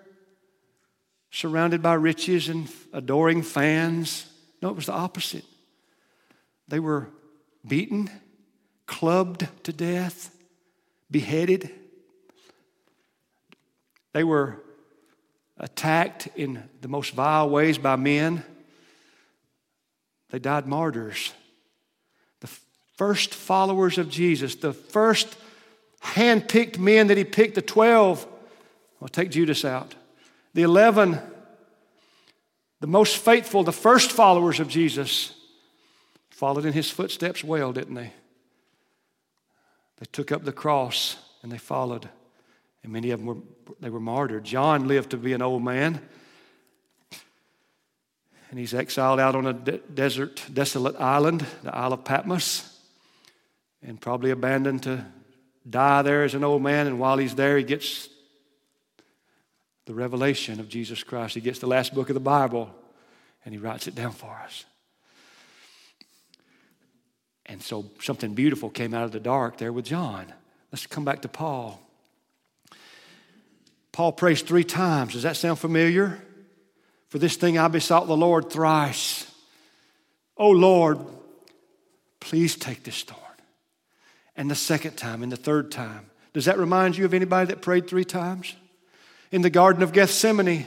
[1.29, 4.25] surrounded by riches and adoring fans?
[4.61, 5.45] No, it was the opposite.
[6.67, 7.09] They were
[7.67, 8.09] beaten,
[8.87, 10.33] clubbed to death,
[11.11, 11.69] beheaded.
[14.13, 14.63] They were
[15.63, 18.43] attacked in the most vile ways by men.
[20.29, 21.31] They died martyrs.
[22.41, 22.49] The
[22.97, 25.37] first followers of Jesus, the first
[26.01, 28.27] handpicked men that he picked, the 12.
[29.01, 29.95] I'll take Judas out.
[30.53, 31.17] The 11,
[32.81, 35.33] the most faithful, the first followers of Jesus,
[36.29, 38.11] followed in his footsteps well, didn't they?
[39.97, 42.09] They took up the cross and they followed
[42.83, 43.37] And many of them were,
[43.79, 44.43] they were martyred.
[44.43, 46.01] John lived to be an old man.
[48.49, 52.77] And he's exiled out on a de- desert, desolate island, the Isle of Patmos,
[53.81, 55.05] and probably abandoned to
[55.67, 56.85] die there as an old man.
[56.85, 58.09] And while he's there, he gets
[59.85, 61.35] the revelation of Jesus Christ.
[61.35, 62.69] He gets the last book of the Bible
[63.45, 64.65] and he writes it down for us.
[67.45, 70.31] And so something beautiful came out of the dark there with John.
[70.71, 71.82] Let's come back to Paul.
[73.93, 75.13] Paul prays three times.
[75.13, 76.19] Does that sound familiar?
[77.07, 79.31] For this thing I besought the Lord thrice.
[80.35, 80.99] Oh Lord,
[82.19, 83.19] please take this thorn.
[84.35, 86.09] And the second time and the third time.
[86.33, 88.55] Does that remind you of anybody that prayed three times?
[89.31, 90.65] In the Garden of Gethsemane,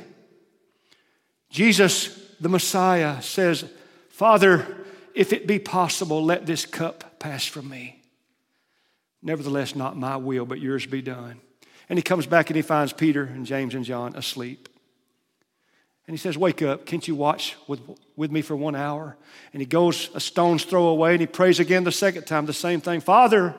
[1.50, 3.64] Jesus, the Messiah, says,
[4.10, 4.84] Father,
[5.14, 8.00] if it be possible, let this cup pass from me.
[9.20, 11.40] Nevertheless, not my will, but yours be done.
[11.88, 14.68] And he comes back and he finds Peter and James and John asleep.
[16.06, 17.80] And he says, Wake up, can't you watch with,
[18.16, 19.16] with me for one hour?
[19.52, 22.52] And he goes a stone's throw away and he prays again the second time, the
[22.52, 23.54] same thing Father,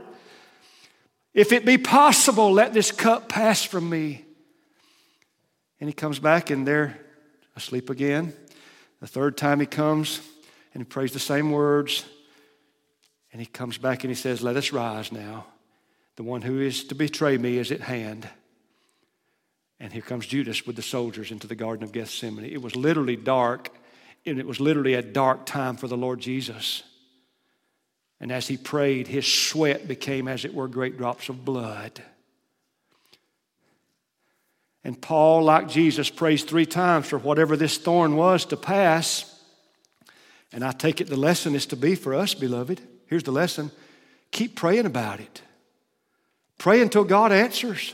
[1.33, 4.25] if it be possible, let this cup pass from me.
[5.79, 6.97] And he comes back and they're
[7.55, 8.33] asleep again.
[9.01, 10.21] The third time he comes
[10.73, 12.05] and he prays the same words.
[13.31, 15.45] And he comes back and he says, Let us rise now.
[16.17, 18.27] The one who is to betray me is at hand.
[19.79, 22.45] And here comes Judas with the soldiers into the Garden of Gethsemane.
[22.45, 23.69] It was literally dark,
[24.25, 26.81] and it was literally a dark time for the Lord Jesus.
[28.19, 32.01] And as he prayed, his sweat became, as it were, great drops of blood.
[34.83, 39.39] And Paul, like Jesus, prays three times for whatever this thorn was to pass.
[40.51, 42.81] And I take it the lesson is to be for us, beloved.
[43.05, 43.69] Here's the lesson
[44.31, 45.41] keep praying about it.
[46.57, 47.93] Pray until God answers.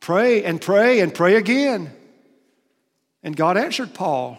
[0.00, 1.90] Pray and pray and pray again.
[3.22, 4.38] And God answered Paul.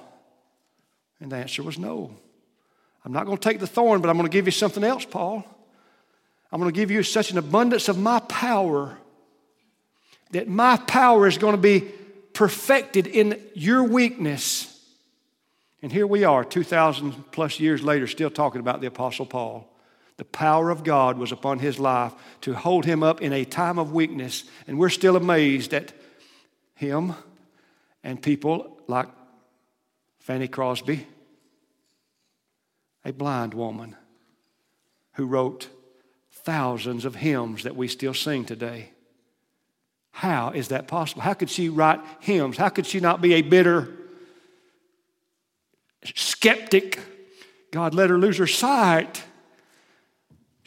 [1.20, 2.16] And the answer was no.
[3.04, 5.06] I'm not going to take the thorn, but I'm going to give you something else,
[5.06, 5.44] Paul.
[6.52, 8.98] I'm going to give you such an abundance of my power
[10.32, 11.82] that my power is going to be
[12.34, 14.74] perfected in your weakness.
[15.82, 19.68] And here we are, 2,000 plus years later, still talking about the Apostle Paul.
[20.18, 23.78] The power of God was upon his life to hold him up in a time
[23.78, 24.44] of weakness.
[24.68, 25.94] And we're still amazed at
[26.76, 27.14] him
[28.04, 29.08] and people like
[30.20, 31.06] Fanny Crosby,
[33.06, 33.96] a blind woman
[35.14, 35.70] who wrote
[36.32, 38.92] thousands of hymns that we still sing today.
[40.12, 41.22] How is that possible?
[41.22, 42.58] How could she write hymns?
[42.58, 43.94] How could she not be a bitter
[46.04, 47.00] skeptic?
[47.72, 49.24] God let her lose her sight.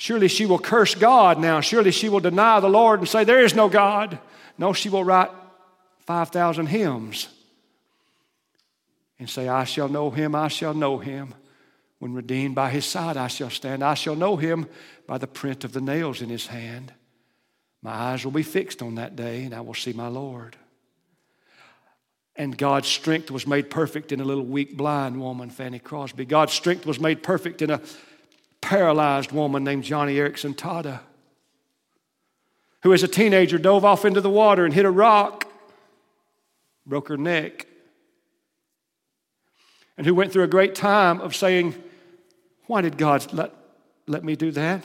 [0.01, 1.61] Surely she will curse God now.
[1.61, 4.19] Surely she will deny the Lord and say, There is no God.
[4.57, 5.29] No, she will write
[6.07, 7.29] 5,000 hymns
[9.19, 11.35] and say, I shall know him, I shall know him.
[11.99, 13.85] When redeemed by his side, I shall stand.
[13.85, 14.67] I shall know him
[15.07, 16.95] by the print of the nails in his hand.
[17.83, 20.57] My eyes will be fixed on that day, and I will see my Lord.
[22.37, 26.25] And God's strength was made perfect in a little weak blind woman, Fanny Crosby.
[26.25, 27.83] God's strength was made perfect in a
[28.61, 31.01] paralyzed woman named Joni Eareckson Tada,
[32.83, 35.47] who as a teenager dove off into the water and hit a rock,
[36.87, 37.67] broke her neck,
[39.97, 41.75] and who went through a great time of saying,
[42.67, 43.53] Why did God let,
[44.07, 44.85] let me do that?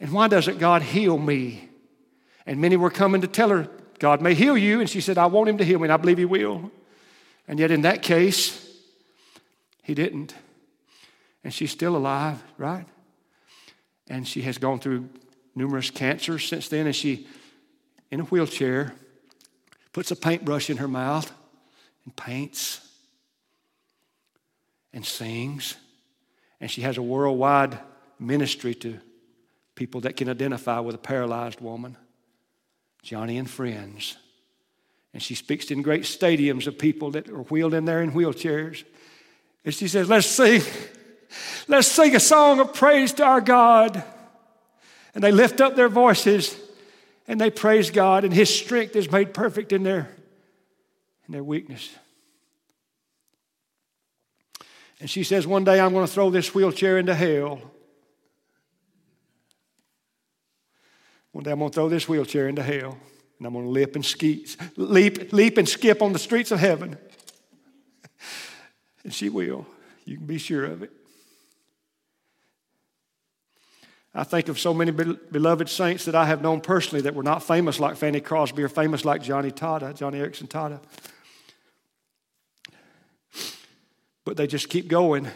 [0.00, 1.68] And why doesn't God heal me?
[2.46, 4.80] And many were coming to tell her, God may heal you.
[4.80, 6.70] And she said, I want him to heal me, and I believe he will.
[7.46, 8.64] And yet, in that case,
[9.82, 10.34] he didn't.
[11.44, 12.86] And she's still alive, right?
[14.08, 15.08] And she has gone through
[15.54, 16.86] numerous cancers since then.
[16.86, 17.26] And she,
[18.10, 18.94] in a wheelchair,
[19.92, 21.30] puts a paintbrush in her mouth
[22.04, 22.80] and paints
[24.92, 25.76] and sings.
[26.60, 27.78] And she has a worldwide
[28.18, 28.98] ministry to
[29.74, 31.96] people that can identify with a paralyzed woman,
[33.04, 34.16] Joni and friends.
[35.14, 38.84] And she speaks in great stadiums of people that are wheeled in there in wheelchairs.
[39.64, 40.62] And she says, Let's sing.
[41.68, 44.02] Let's sing a song of praise to our God.
[45.14, 46.56] And they lift up their voices
[47.28, 50.08] and they praise God, and His strength is made perfect in their,
[51.26, 51.90] in their weakness.
[54.98, 57.60] And she says, One day I'm going to throw this wheelchair into hell.
[61.32, 62.98] One day I'm going to throw this wheelchair into hell,
[63.38, 64.46] and I'm going to leap and ski,
[64.76, 66.96] leap, leap and skip on the streets of heaven.
[69.04, 69.66] and she will.
[70.06, 70.92] You can be sure of it.
[74.18, 77.40] I think of so many beloved saints that I have known personally that were not
[77.40, 80.80] famous like Fanny Crosby or famous like Joni Tata, Joni Eareckson Tada.
[84.24, 85.28] But they just keep going.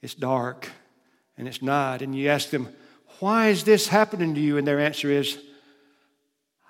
[0.00, 0.70] It's dark
[1.36, 2.02] and it's night.
[2.02, 2.68] And you ask them,
[3.18, 4.58] Why is this happening to you?
[4.58, 5.36] And their answer is,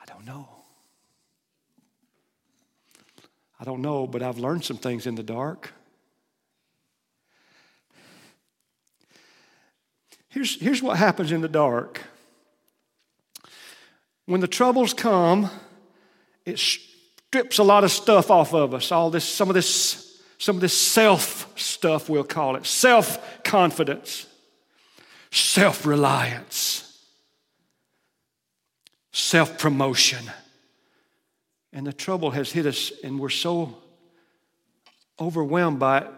[0.00, 0.48] I don't know.
[3.60, 5.74] I don't know, but I've learned some things in the dark.
[10.36, 12.02] Here's, here's what happens in the dark.
[14.26, 15.48] When the troubles come,
[16.44, 18.92] it strips a lot of stuff off of us.
[18.92, 22.66] All this, some of this, some of this self stuff, we'll call it.
[22.66, 24.26] Self confidence,
[25.30, 27.02] self reliance,
[29.12, 30.30] self promotion.
[31.72, 33.78] And the trouble has hit us, and we're so
[35.18, 36.08] overwhelmed by it.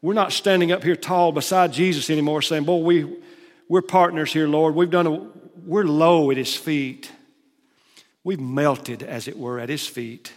[0.00, 3.16] We're not standing up here tall beside Jesus anymore saying, Boy, we,
[3.68, 4.74] we're partners here, Lord.
[4.74, 5.30] We've done a,
[5.64, 7.10] we're low at his feet.
[8.22, 10.32] We've melted, as it were, at his feet.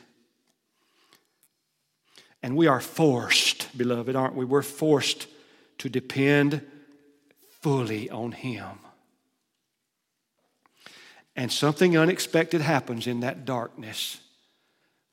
[2.43, 4.45] And we are forced, beloved, aren't we?
[4.45, 5.28] We're forced
[5.80, 6.61] to depend
[7.61, 8.80] fully on him.
[11.36, 14.19] And something unexpected happens in that darkness.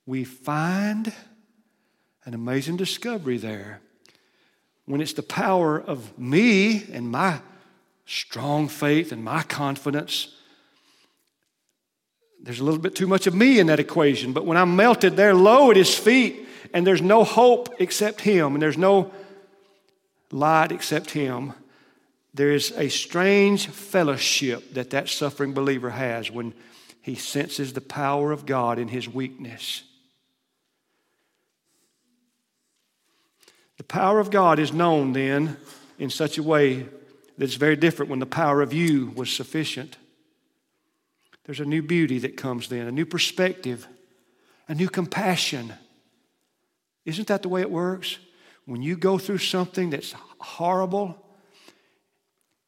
[0.07, 1.13] We find
[2.25, 3.81] an amazing discovery there.
[4.87, 7.41] When it's the power of me and my
[8.07, 10.35] strong faith and my confidence.
[12.43, 15.17] There's a little bit too much of me in that equation, but when I'm melted
[15.17, 19.13] there low at his feet and there's no hope except him and there's no
[20.31, 21.55] light except him,
[22.35, 26.53] there is a strange fellowship that that suffering believer has when
[27.01, 29.83] he senses the power of God in his weakness.
[33.77, 35.57] The power of God is known then
[35.99, 36.87] in such a way
[37.37, 39.97] that's very different when the power of you was sufficient.
[41.45, 43.87] There's a new beauty that comes then, a new perspective,
[44.69, 45.73] a new compassion.
[47.05, 48.19] Isn't that the way it works?
[48.65, 51.23] When you go through something that's horrible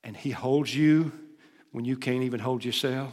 [0.04, 1.12] and He holds you
[1.72, 3.12] when you can't even hold yourself.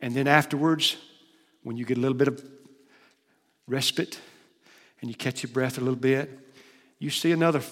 [0.00, 0.96] And then afterwards,
[1.62, 2.44] when you get a little bit of
[3.66, 4.18] respite
[5.00, 6.30] and you catch your breath a little bit,
[6.98, 7.62] you see another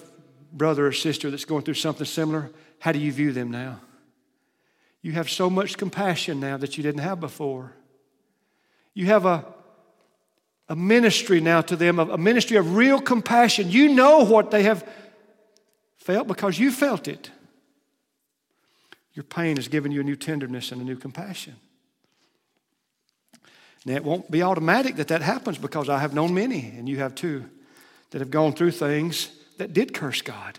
[0.51, 3.79] brother or sister that's going through something similar, how do you view them now?
[5.01, 7.73] You have so much compassion now that you didn't have before.
[8.93, 9.45] You have a,
[10.67, 13.69] a ministry now to them, a ministry of real compassion.
[13.69, 14.87] You know what they have
[15.97, 17.31] felt because you felt it.
[19.13, 21.55] Your pain has given you a new tenderness and a new compassion.
[23.85, 26.97] Now, it won't be automatic that that happens because I have known many, and you
[26.97, 27.45] have too,
[28.11, 29.29] that have gone through things
[29.59, 30.57] that did curse God.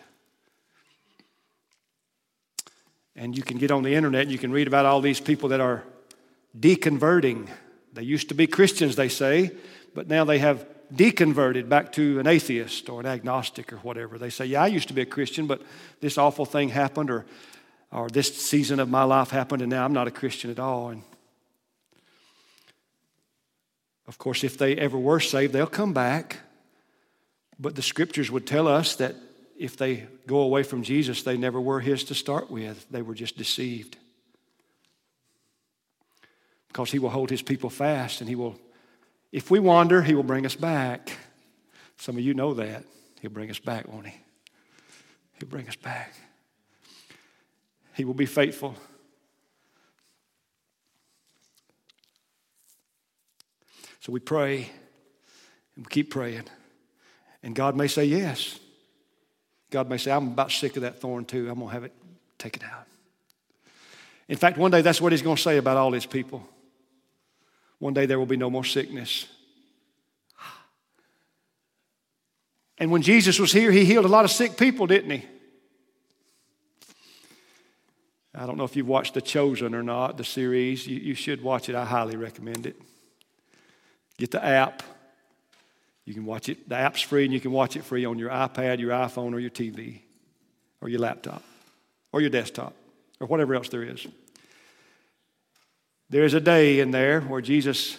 [3.17, 5.49] And you can get on the internet and you can read about all these people
[5.49, 5.83] that are
[6.59, 7.49] deconverting.
[7.93, 9.53] They used to be Christians, they say,
[9.95, 14.19] but now they have deconverted back to an atheist or an agnostic or whatever.
[14.19, 15.63] They say, Yeah, I used to be a Christian, but
[16.01, 17.25] this awful thing happened, or,
[17.91, 20.91] or this season of my life happened, and now I'm not a Christian at all.
[20.91, 21.03] And
[24.07, 26.39] of course, if they ever were saved, they'll come back
[27.61, 29.15] but the scriptures would tell us that
[29.59, 32.87] if they go away from Jesus, they never were His to start with.
[32.91, 33.99] They were just deceived.
[36.69, 38.59] Because He will hold His people fast and He will,
[39.31, 41.19] if we wander, He will bring us back.
[41.99, 42.85] Some of you know that.
[43.21, 44.15] He'll bring us back, won't He?
[45.39, 46.15] He'll bring us back.
[47.95, 48.75] He will be faithful.
[54.01, 54.71] So we pray
[55.77, 56.45] and we keep praying.
[57.43, 58.59] And God may say yes.
[59.71, 61.49] God may say, I'm about sick of that thorn too.
[61.49, 61.93] I'm going to have it
[62.39, 62.87] take it out.
[64.29, 66.47] In fact, one day that's what He's going to say about all His people.
[67.79, 69.27] One day there will be no more sickness.
[72.79, 75.25] And when Jesus was here, He healed a lot of sick people, didn't He?
[78.35, 80.87] I don't know if you've watched The Chosen or not, the series.
[80.87, 81.75] You, you should watch it.
[81.75, 82.81] I highly recommend it.
[84.19, 84.83] Get the app.
[86.05, 88.31] You can watch it, the app's free, and you can watch it free on your
[88.31, 90.01] iPad, your iPhone, or your TV,
[90.81, 91.43] or your laptop,
[92.13, 92.75] or your desktop,
[93.21, 94.07] or whatever else there is.
[96.09, 97.97] There is a day in there where Jesus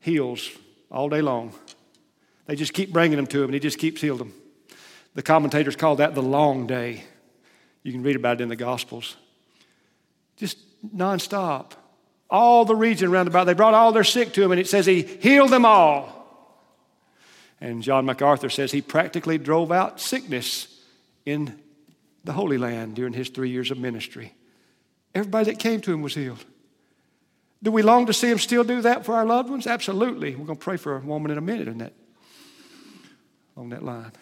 [0.00, 0.50] heals
[0.90, 1.54] all day long.
[2.46, 4.34] They just keep bringing them to him, and he just keeps healing them.
[5.14, 7.04] The commentators call that the long day.
[7.82, 9.16] You can read about it in the Gospels.
[10.36, 10.58] Just
[10.94, 11.72] nonstop.
[12.28, 14.84] All the region around about, they brought all their sick to him, and it says
[14.84, 16.15] he healed them all.
[17.60, 20.68] And John MacArthur says he practically drove out sickness
[21.24, 21.58] in
[22.24, 24.34] the Holy Land during his three years of ministry.
[25.14, 26.44] Everybody that came to him was healed.
[27.62, 29.66] Do we long to see him still do that for our loved ones?
[29.66, 30.34] Absolutely.
[30.34, 31.94] We're going to pray for a woman in a minute in that,
[33.56, 34.12] on that line.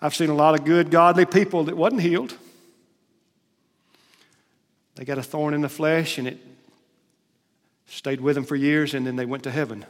[0.00, 2.34] I've seen a lot of good, godly people that wasn't healed.
[4.94, 6.38] They got a thorn in the flesh and it
[7.90, 9.84] stayed with them for years, and then they went to heaven.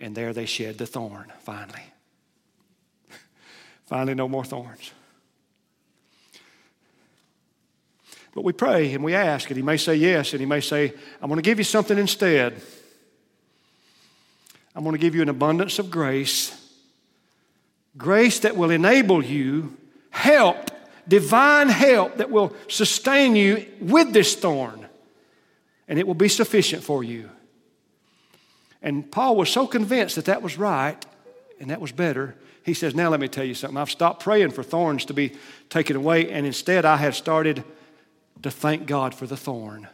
[0.00, 1.82] And there they shed the thorn, finally.
[3.86, 4.92] finally, no more thorns.
[8.34, 10.92] But we pray and we ask, and He may say yes, and He may say,
[11.20, 12.60] I'm going to give you something instead.
[14.74, 16.54] I'm going to give you an abundance of grace.
[17.96, 19.76] Grace that will enable you,
[20.10, 20.70] help,
[21.08, 24.77] divine help that will sustain you with this thorn,
[25.88, 27.30] and it will be sufficient for you.
[28.82, 31.04] And Paul was so convinced that that was right
[31.58, 32.36] and that was better.
[32.62, 33.78] He says, Now let me tell you something.
[33.78, 35.32] I've stopped praying for thorns to be
[35.70, 37.64] taken away, and instead I have started
[38.42, 39.88] to thank God for the thorn.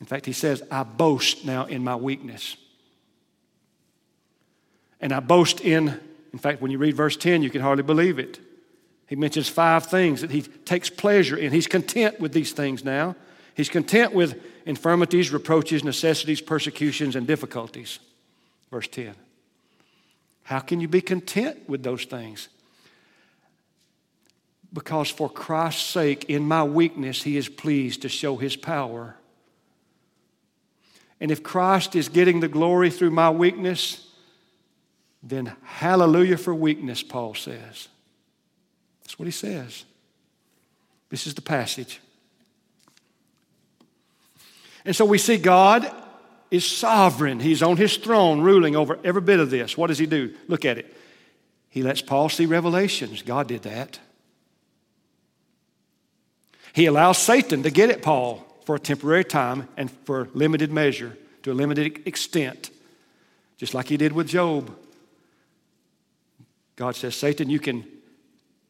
[0.00, 2.56] In fact, he says, I boast now in my weakness.
[5.00, 6.00] And I boast in,
[6.32, 8.40] in fact, when you read verse 10, you can hardly believe it.
[9.06, 11.52] He mentions five things that he takes pleasure in.
[11.52, 13.16] He's content with these things now.
[13.54, 17.98] He's content with infirmities, reproaches, necessities, persecutions, and difficulties.
[18.70, 19.14] Verse 10.
[20.44, 22.48] How can you be content with those things?
[24.72, 29.16] Because for Christ's sake, in my weakness, he is pleased to show his power.
[31.20, 34.08] And if Christ is getting the glory through my weakness,
[35.22, 37.88] then hallelujah for weakness, Paul says.
[39.02, 39.84] That's what he says.
[41.10, 42.00] This is the passage.
[44.84, 45.90] And so we see God
[46.50, 47.40] is sovereign.
[47.40, 49.76] He's on his throne, ruling over every bit of this.
[49.76, 50.34] What does he do?
[50.48, 50.96] Look at it.
[51.68, 53.22] He lets Paul see revelations.
[53.22, 54.00] God did that.
[56.72, 61.16] He allows Satan to get at Paul for a temporary time and for limited measure,
[61.42, 62.70] to a limited extent,
[63.56, 64.76] just like he did with Job.
[66.76, 67.84] God says, Satan, you can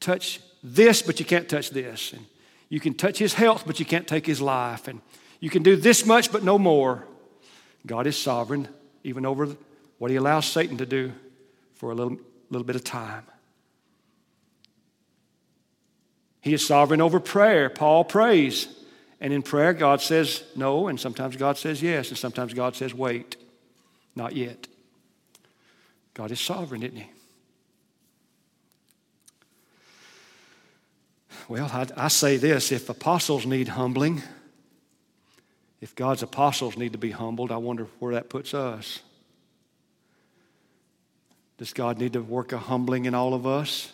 [0.01, 2.13] touch this, but you can't touch this.
[2.13, 2.27] And
[2.69, 4.89] you can touch his health, but you can't take his life.
[4.89, 5.01] And
[5.41, 7.07] you can do this much, but no more.
[7.87, 8.69] God is sovereign,
[9.03, 9.49] even over
[9.99, 11.13] what he allows Satan to do
[11.75, 12.19] for a little,
[12.51, 13.25] little bit of time.
[16.43, 17.69] He is sovereign over prayer.
[17.69, 18.69] Paul prays.
[19.21, 22.95] And in prayer, God says no, and sometimes God says yes, and sometimes God says
[22.95, 23.37] wait.
[24.17, 24.67] Not yet.
[26.15, 27.11] God is sovereign, isn't He?
[31.49, 34.23] Well, I, I, say this if apostles need humbling,
[35.81, 39.01] if God's apostles need to be humbled, I wonder where that puts us.
[41.57, 43.93] Does God need to work a humbling in all of us?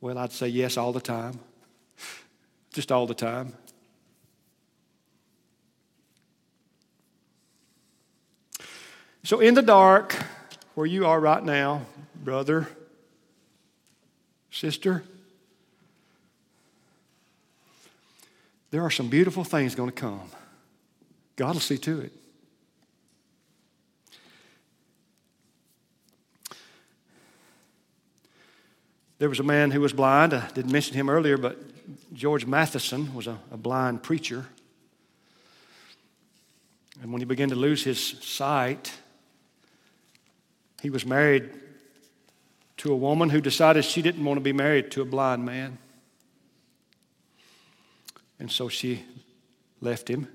[0.00, 1.38] Well, I'd say yes all the time.
[2.72, 3.54] Just all the time.
[9.22, 10.16] So, in the dark,
[10.74, 11.82] where you are right now,
[12.24, 12.68] brother,
[14.50, 15.04] sister,
[18.70, 20.30] there are some beautiful things going to come.
[21.40, 22.12] God will see to it.
[29.18, 30.34] There was a man who was blind.
[30.34, 31.58] I didn't mention him earlier, but
[32.12, 34.44] George Matheson was a, a blind preacher.
[37.00, 38.92] And when he began to lose his sight,
[40.82, 41.48] he was married
[42.76, 45.78] to a woman who decided she didn't want to be married to a blind man.
[48.38, 49.06] And so she
[49.80, 50.28] left him.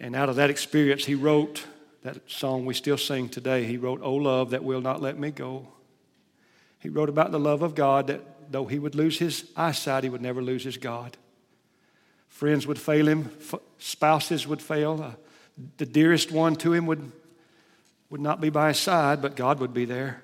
[0.00, 1.66] And out of that experience, he wrote
[2.02, 3.64] that song we still sing today.
[3.64, 5.68] He wrote, Oh, love that will not let me go.
[6.78, 10.10] He wrote about the love of God that though he would lose his eyesight, he
[10.10, 11.18] would never lose his God.
[12.28, 13.30] Friends would fail him,
[13.78, 15.02] spouses would fail.
[15.02, 15.12] Uh,
[15.76, 17.12] the dearest one to him would,
[18.08, 20.22] would not be by his side, but God would be there.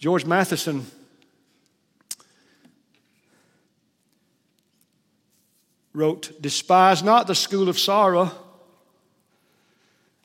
[0.00, 0.86] George Matheson
[5.92, 8.32] wrote, Despise not the school of sorrow,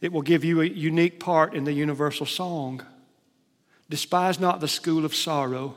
[0.02, 2.82] it will give you a unique part in the universal song.
[3.90, 5.76] Despise not the school of sorrow,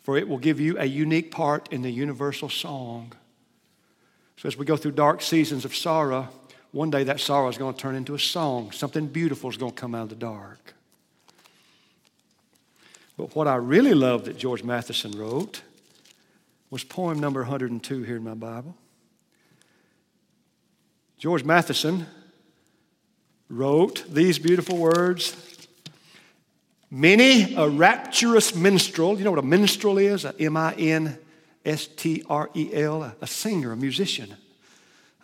[0.00, 3.12] for it will give you a unique part in the universal song.
[4.38, 6.28] So, as we go through dark seasons of sorrow,
[6.72, 8.72] one day that sorrow is going to turn into a song.
[8.72, 10.74] Something beautiful is going to come out of the dark.
[13.18, 15.62] But what I really love that George Matheson wrote
[16.70, 18.74] was poem number 102 here in my Bible.
[21.18, 22.06] George Matheson
[23.50, 25.36] wrote these beautiful words
[26.92, 30.24] Many a rapturous minstrel, you know what a minstrel is?
[30.24, 31.16] A M I N
[31.64, 34.34] S T R E L, a singer, a musician,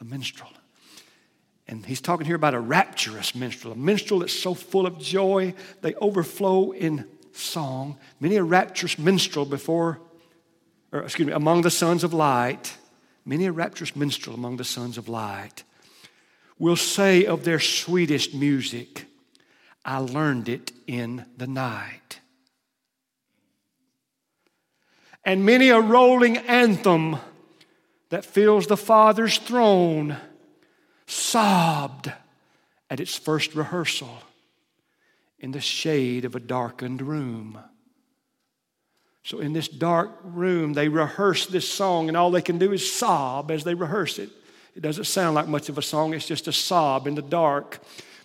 [0.00, 0.48] a minstrel.
[1.66, 5.54] And he's talking here about a rapturous minstrel, a minstrel that's so full of joy,
[5.80, 7.98] they overflow in song.
[8.20, 9.98] Many a rapturous minstrel before,
[10.92, 12.76] or excuse me, among the sons of light,
[13.24, 15.64] many a rapturous minstrel among the sons of light
[16.58, 19.06] will say of their sweetest music,
[19.84, 22.20] I learned it in the night.
[25.24, 27.16] And many a rolling anthem
[28.10, 30.16] that fills the Father's throne
[31.06, 32.12] sobbed
[32.88, 34.22] at its first rehearsal
[35.38, 37.58] in the shade of a darkened room.
[39.24, 42.92] So, in this dark room, they rehearse this song, and all they can do is
[42.92, 44.30] sob as they rehearse it.
[44.76, 47.80] It doesn't sound like much of a song, it's just a sob in the dark.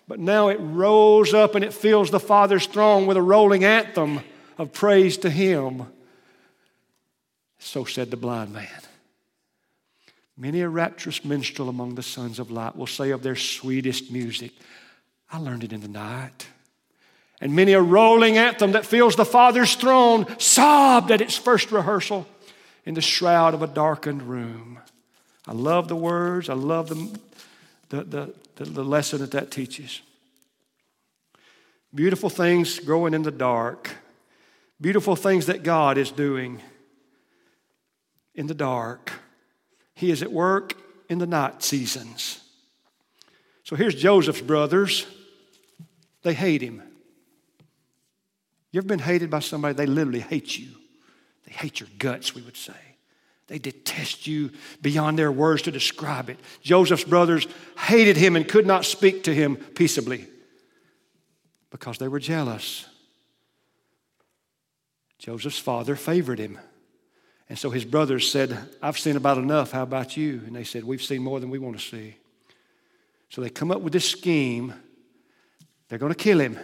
[0.06, 4.20] But now it rolls up and it fills the Father's throne with a rolling anthem
[4.58, 5.86] of praise to Him.
[7.58, 8.68] So said the blind man.
[10.36, 14.52] Many a rapturous minstrel among the sons of light will say of their sweetest music,
[15.30, 16.48] I learned it in the night.
[17.40, 22.26] And many a rolling anthem that fills the Father's throne sobbed at its first rehearsal
[22.84, 24.78] in the shroud of a darkened room.
[25.52, 26.48] I love the words.
[26.48, 27.20] I love the,
[27.90, 30.00] the, the, the, lesson that that teaches.
[31.94, 33.90] Beautiful things growing in the dark.
[34.80, 36.62] Beautiful things that God is doing
[38.34, 39.12] in the dark.
[39.94, 40.72] He is at work
[41.10, 42.40] in the night seasons.
[43.64, 45.06] So here's Joseph's brothers.
[46.22, 46.82] They hate him.
[48.70, 49.74] You ever been hated by somebody?
[49.74, 50.68] They literally hate you.
[51.44, 52.91] They hate your guts, we would say.
[53.52, 54.50] They detest you
[54.80, 56.38] beyond their words to describe it.
[56.62, 57.46] Joseph's brothers
[57.76, 60.26] hated him and could not speak to him peaceably
[61.70, 62.86] because they were jealous.
[65.18, 66.58] Joseph's father favored him.
[67.50, 69.72] And so his brothers said, I've seen about enough.
[69.72, 70.40] How about you?
[70.46, 72.16] And they said, We've seen more than we want to see.
[73.28, 74.72] So they come up with this scheme.
[75.90, 76.58] They're going to kill him.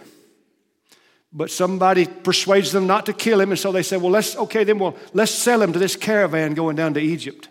[1.31, 4.63] But somebody persuades them not to kill him, and so they say, Well, let's, okay,
[4.63, 7.49] then we'll, let's sell him to this caravan going down to Egypt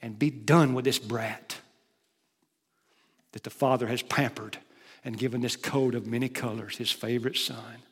[0.00, 1.56] and be done with this brat
[3.32, 4.58] that the father has pampered
[5.04, 7.82] and given this coat of many colors, his favorite son.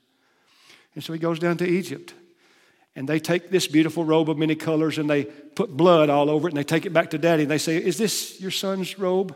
[0.95, 2.14] And so he goes down to Egypt.
[2.95, 6.49] And they take this beautiful robe of many colors and they put blood all over
[6.49, 8.99] it and they take it back to daddy and they say, Is this your son's
[8.99, 9.35] robe?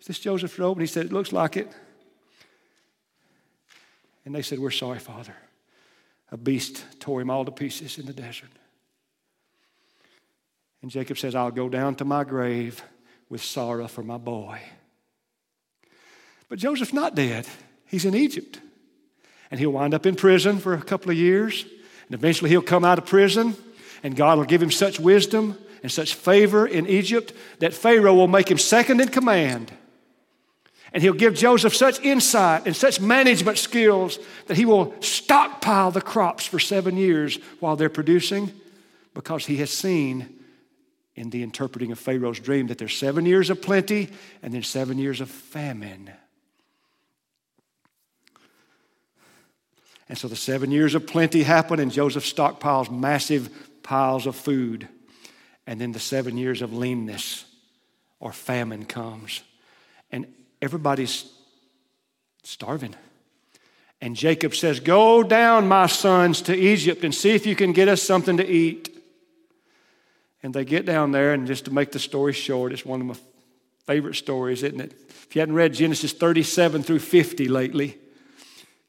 [0.00, 0.78] Is this Joseph's robe?
[0.78, 1.70] And he said, It looks like it.
[4.24, 5.34] And they said, We're sorry, Father.
[6.30, 8.48] A beast tore him all to pieces in the desert.
[10.80, 12.82] And Jacob says, I'll go down to my grave
[13.28, 14.60] with sorrow for my boy.
[16.48, 17.46] But Joseph's not dead,
[17.86, 18.60] he's in Egypt.
[19.50, 21.66] And he'll wind up in prison for a couple of years.
[22.06, 23.54] And eventually he'll come out of prison,
[24.02, 28.28] and God will give him such wisdom and such favor in Egypt that Pharaoh will
[28.28, 29.70] make him second in command
[30.92, 36.02] and he'll give Joseph such insight and such management skills that he will stockpile the
[36.02, 38.52] crops for seven years while they're producing
[39.14, 40.38] because he has seen
[41.14, 44.10] in the interpreting of Pharaoh's dream that there's seven years of plenty
[44.42, 46.10] and then seven years of famine.
[50.08, 53.48] And so the seven years of plenty happen, and Joseph stockpiles massive
[53.82, 54.86] piles of food.
[55.66, 57.46] And then the seven years of leanness
[58.20, 59.42] or famine comes.
[60.10, 60.26] And
[60.62, 61.30] everybody's
[62.44, 62.94] starving.
[64.00, 67.88] And Jacob says, Go down, my sons, to Egypt and see if you can get
[67.88, 68.88] us something to eat.
[70.42, 73.06] And they get down there, and just to make the story short, it's one of
[73.06, 73.16] my
[73.86, 74.92] favorite stories, isn't it?
[75.08, 77.96] If you hadn't read Genesis 37 through 50 lately,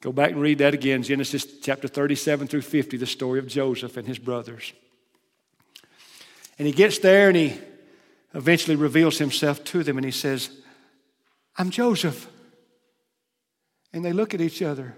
[0.01, 3.97] go back and read that again Genesis chapter 37 through 50, the story of Joseph
[3.97, 4.73] and his brothers.
[6.57, 7.57] And he gets there and he
[8.33, 10.49] eventually reveals himself to them and he says,
[11.57, 12.27] I'm Joseph.
[13.91, 14.95] And they look at each other.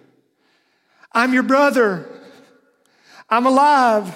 [1.12, 2.08] I'm your brother.
[3.30, 4.16] I'm alive.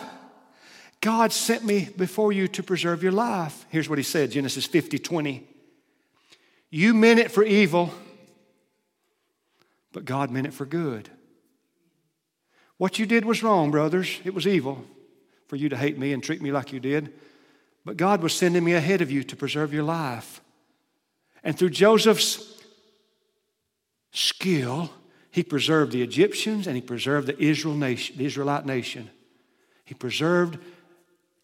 [1.02, 3.66] God sent me before you to preserve your life.
[3.70, 5.48] Here's what he said Genesis 50 20.
[6.70, 7.92] You meant it for evil,
[9.92, 11.10] but God meant it for good.
[12.78, 14.20] What you did was wrong, brothers.
[14.24, 14.86] It was evil
[15.48, 17.14] for you to hate me and treat me like you did.
[17.84, 20.42] But God was sending me ahead of you to preserve your life.
[21.44, 22.62] And through Joseph's
[24.12, 24.92] skill,
[25.32, 29.10] he preserved the Egyptians and he preserved the, Israel nation, the Israelite nation.
[29.86, 30.58] He preserved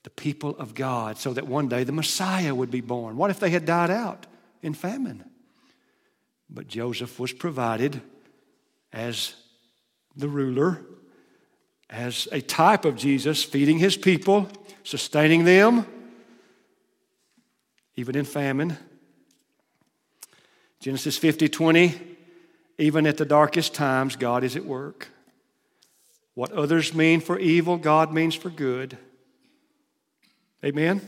[0.04, 3.18] the people of God so that one day the Messiah would be born.
[3.18, 4.28] What if they had died out
[4.62, 5.24] in famine?
[6.50, 8.02] But Joseph was provided
[8.94, 9.34] as
[10.16, 10.82] the ruler,
[11.90, 14.48] as a type of Jesus, feeding his people,
[14.84, 15.86] sustaining them,
[17.96, 18.78] even in famine.
[20.86, 22.00] Genesis 50 20,
[22.78, 25.08] even at the darkest times, God is at work.
[26.36, 28.96] What others mean for evil, God means for good.
[30.64, 31.02] Amen?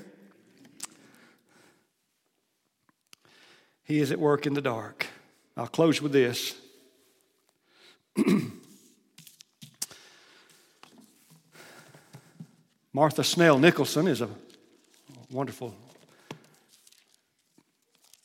[3.83, 5.05] He is at work in the dark.
[5.55, 6.55] I'll close with this.
[12.93, 14.29] Martha Snell Nicholson is a
[15.29, 15.75] wonderful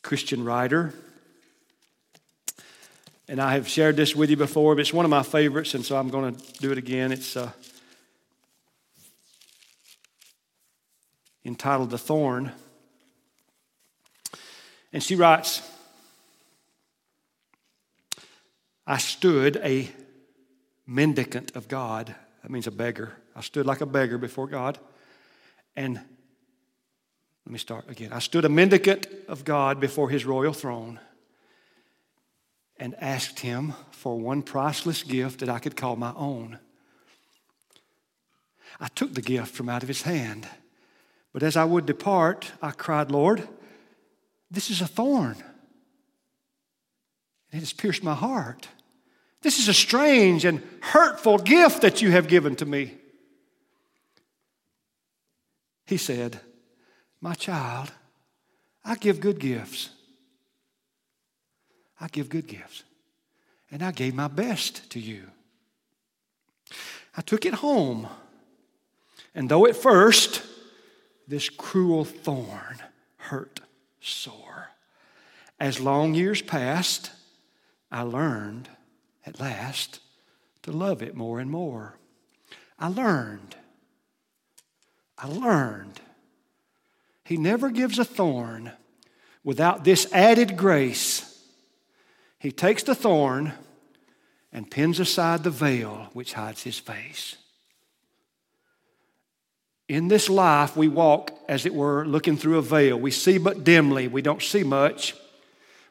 [0.00, 0.94] Christian writer.
[3.32, 5.82] And I have shared this with you before, but it's one of my favorites, and
[5.82, 7.12] so I'm going to do it again.
[7.12, 7.50] It's uh,
[11.42, 12.52] entitled The Thorn.
[14.92, 15.62] And she writes
[18.86, 19.88] I stood a
[20.86, 22.14] mendicant of God.
[22.42, 23.16] That means a beggar.
[23.34, 24.78] I stood like a beggar before God.
[25.74, 28.12] And let me start again.
[28.12, 31.00] I stood a mendicant of God before his royal throne
[32.82, 36.58] and asked him for one priceless gift that I could call my own.
[38.80, 40.48] I took the gift from out of his hand.
[41.32, 43.48] But as I would depart, I cried, Lord,
[44.50, 45.36] this is a thorn.
[47.52, 48.66] It has pierced my heart.
[49.42, 52.94] This is a strange and hurtful gift that you have given to me.
[55.86, 56.40] He said,
[57.20, 57.92] My child,
[58.84, 59.90] I give good gifts.
[62.02, 62.82] I give good gifts.
[63.70, 65.22] And I gave my best to you.
[67.16, 68.08] I took it home.
[69.34, 70.42] And though at first
[71.28, 72.82] this cruel thorn
[73.16, 73.60] hurt
[74.00, 74.70] sore,
[75.60, 77.12] as long years passed,
[77.90, 78.68] I learned
[79.24, 80.00] at last
[80.64, 81.94] to love it more and more.
[82.78, 83.54] I learned.
[85.16, 86.00] I learned.
[87.24, 88.72] He never gives a thorn
[89.44, 91.31] without this added grace.
[92.42, 93.52] He takes the thorn
[94.52, 97.36] and pins aside the veil which hides his face.
[99.88, 102.98] In this life, we walk, as it were, looking through a veil.
[102.98, 104.08] We see but dimly.
[104.08, 105.14] We don't see much.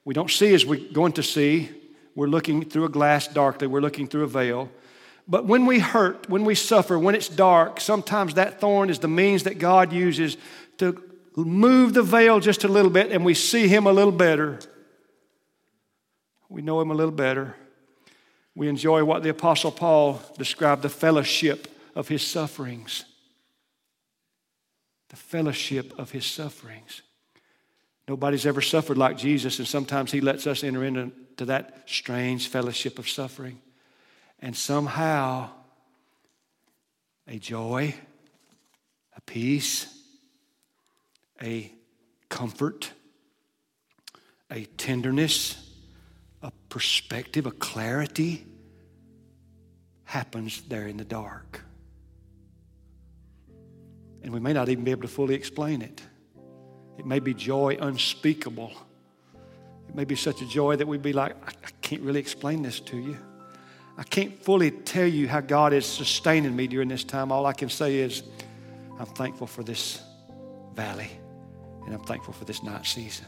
[0.03, 1.69] We don't see as we're going to see.
[2.15, 4.69] We're looking through a glass darkly, we're looking through a veil.
[5.29, 9.07] But when we hurt, when we suffer, when it's dark, sometimes that thorn is the
[9.07, 10.35] means that God uses
[10.79, 11.01] to
[11.37, 14.59] move the veil just a little bit and we see Him a little better.
[16.51, 17.55] We know Him a little better.
[18.55, 23.05] We enjoy what the Apostle Paul described the fellowship of His sufferings.
[25.07, 27.03] The fellowship of His sufferings.
[28.05, 32.99] Nobody's ever suffered like Jesus, and sometimes He lets us enter into that strange fellowship
[32.99, 33.61] of suffering.
[34.39, 35.51] And somehow,
[37.29, 37.95] a joy,
[39.15, 39.87] a peace,
[41.41, 41.71] a
[42.27, 42.91] comfort,
[44.51, 45.60] a tenderness,
[46.41, 48.45] a perspective, a clarity
[50.05, 51.61] happens there in the dark.
[54.23, 56.01] And we may not even be able to fully explain it.
[56.97, 58.71] It may be joy unspeakable.
[59.87, 62.79] It may be such a joy that we'd be like, I, can't really explain this
[62.79, 63.17] to you.
[63.97, 67.33] I can't fully tell you how God is sustaining me during this time.
[67.33, 68.23] All I can say is,
[68.97, 70.01] I'm thankful for this
[70.73, 71.09] valley
[71.85, 73.25] and I'm thankful for this night season.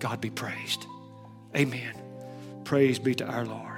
[0.00, 0.84] God be praised.
[1.54, 2.09] Amen.
[2.64, 3.69] Praise be to our Lord.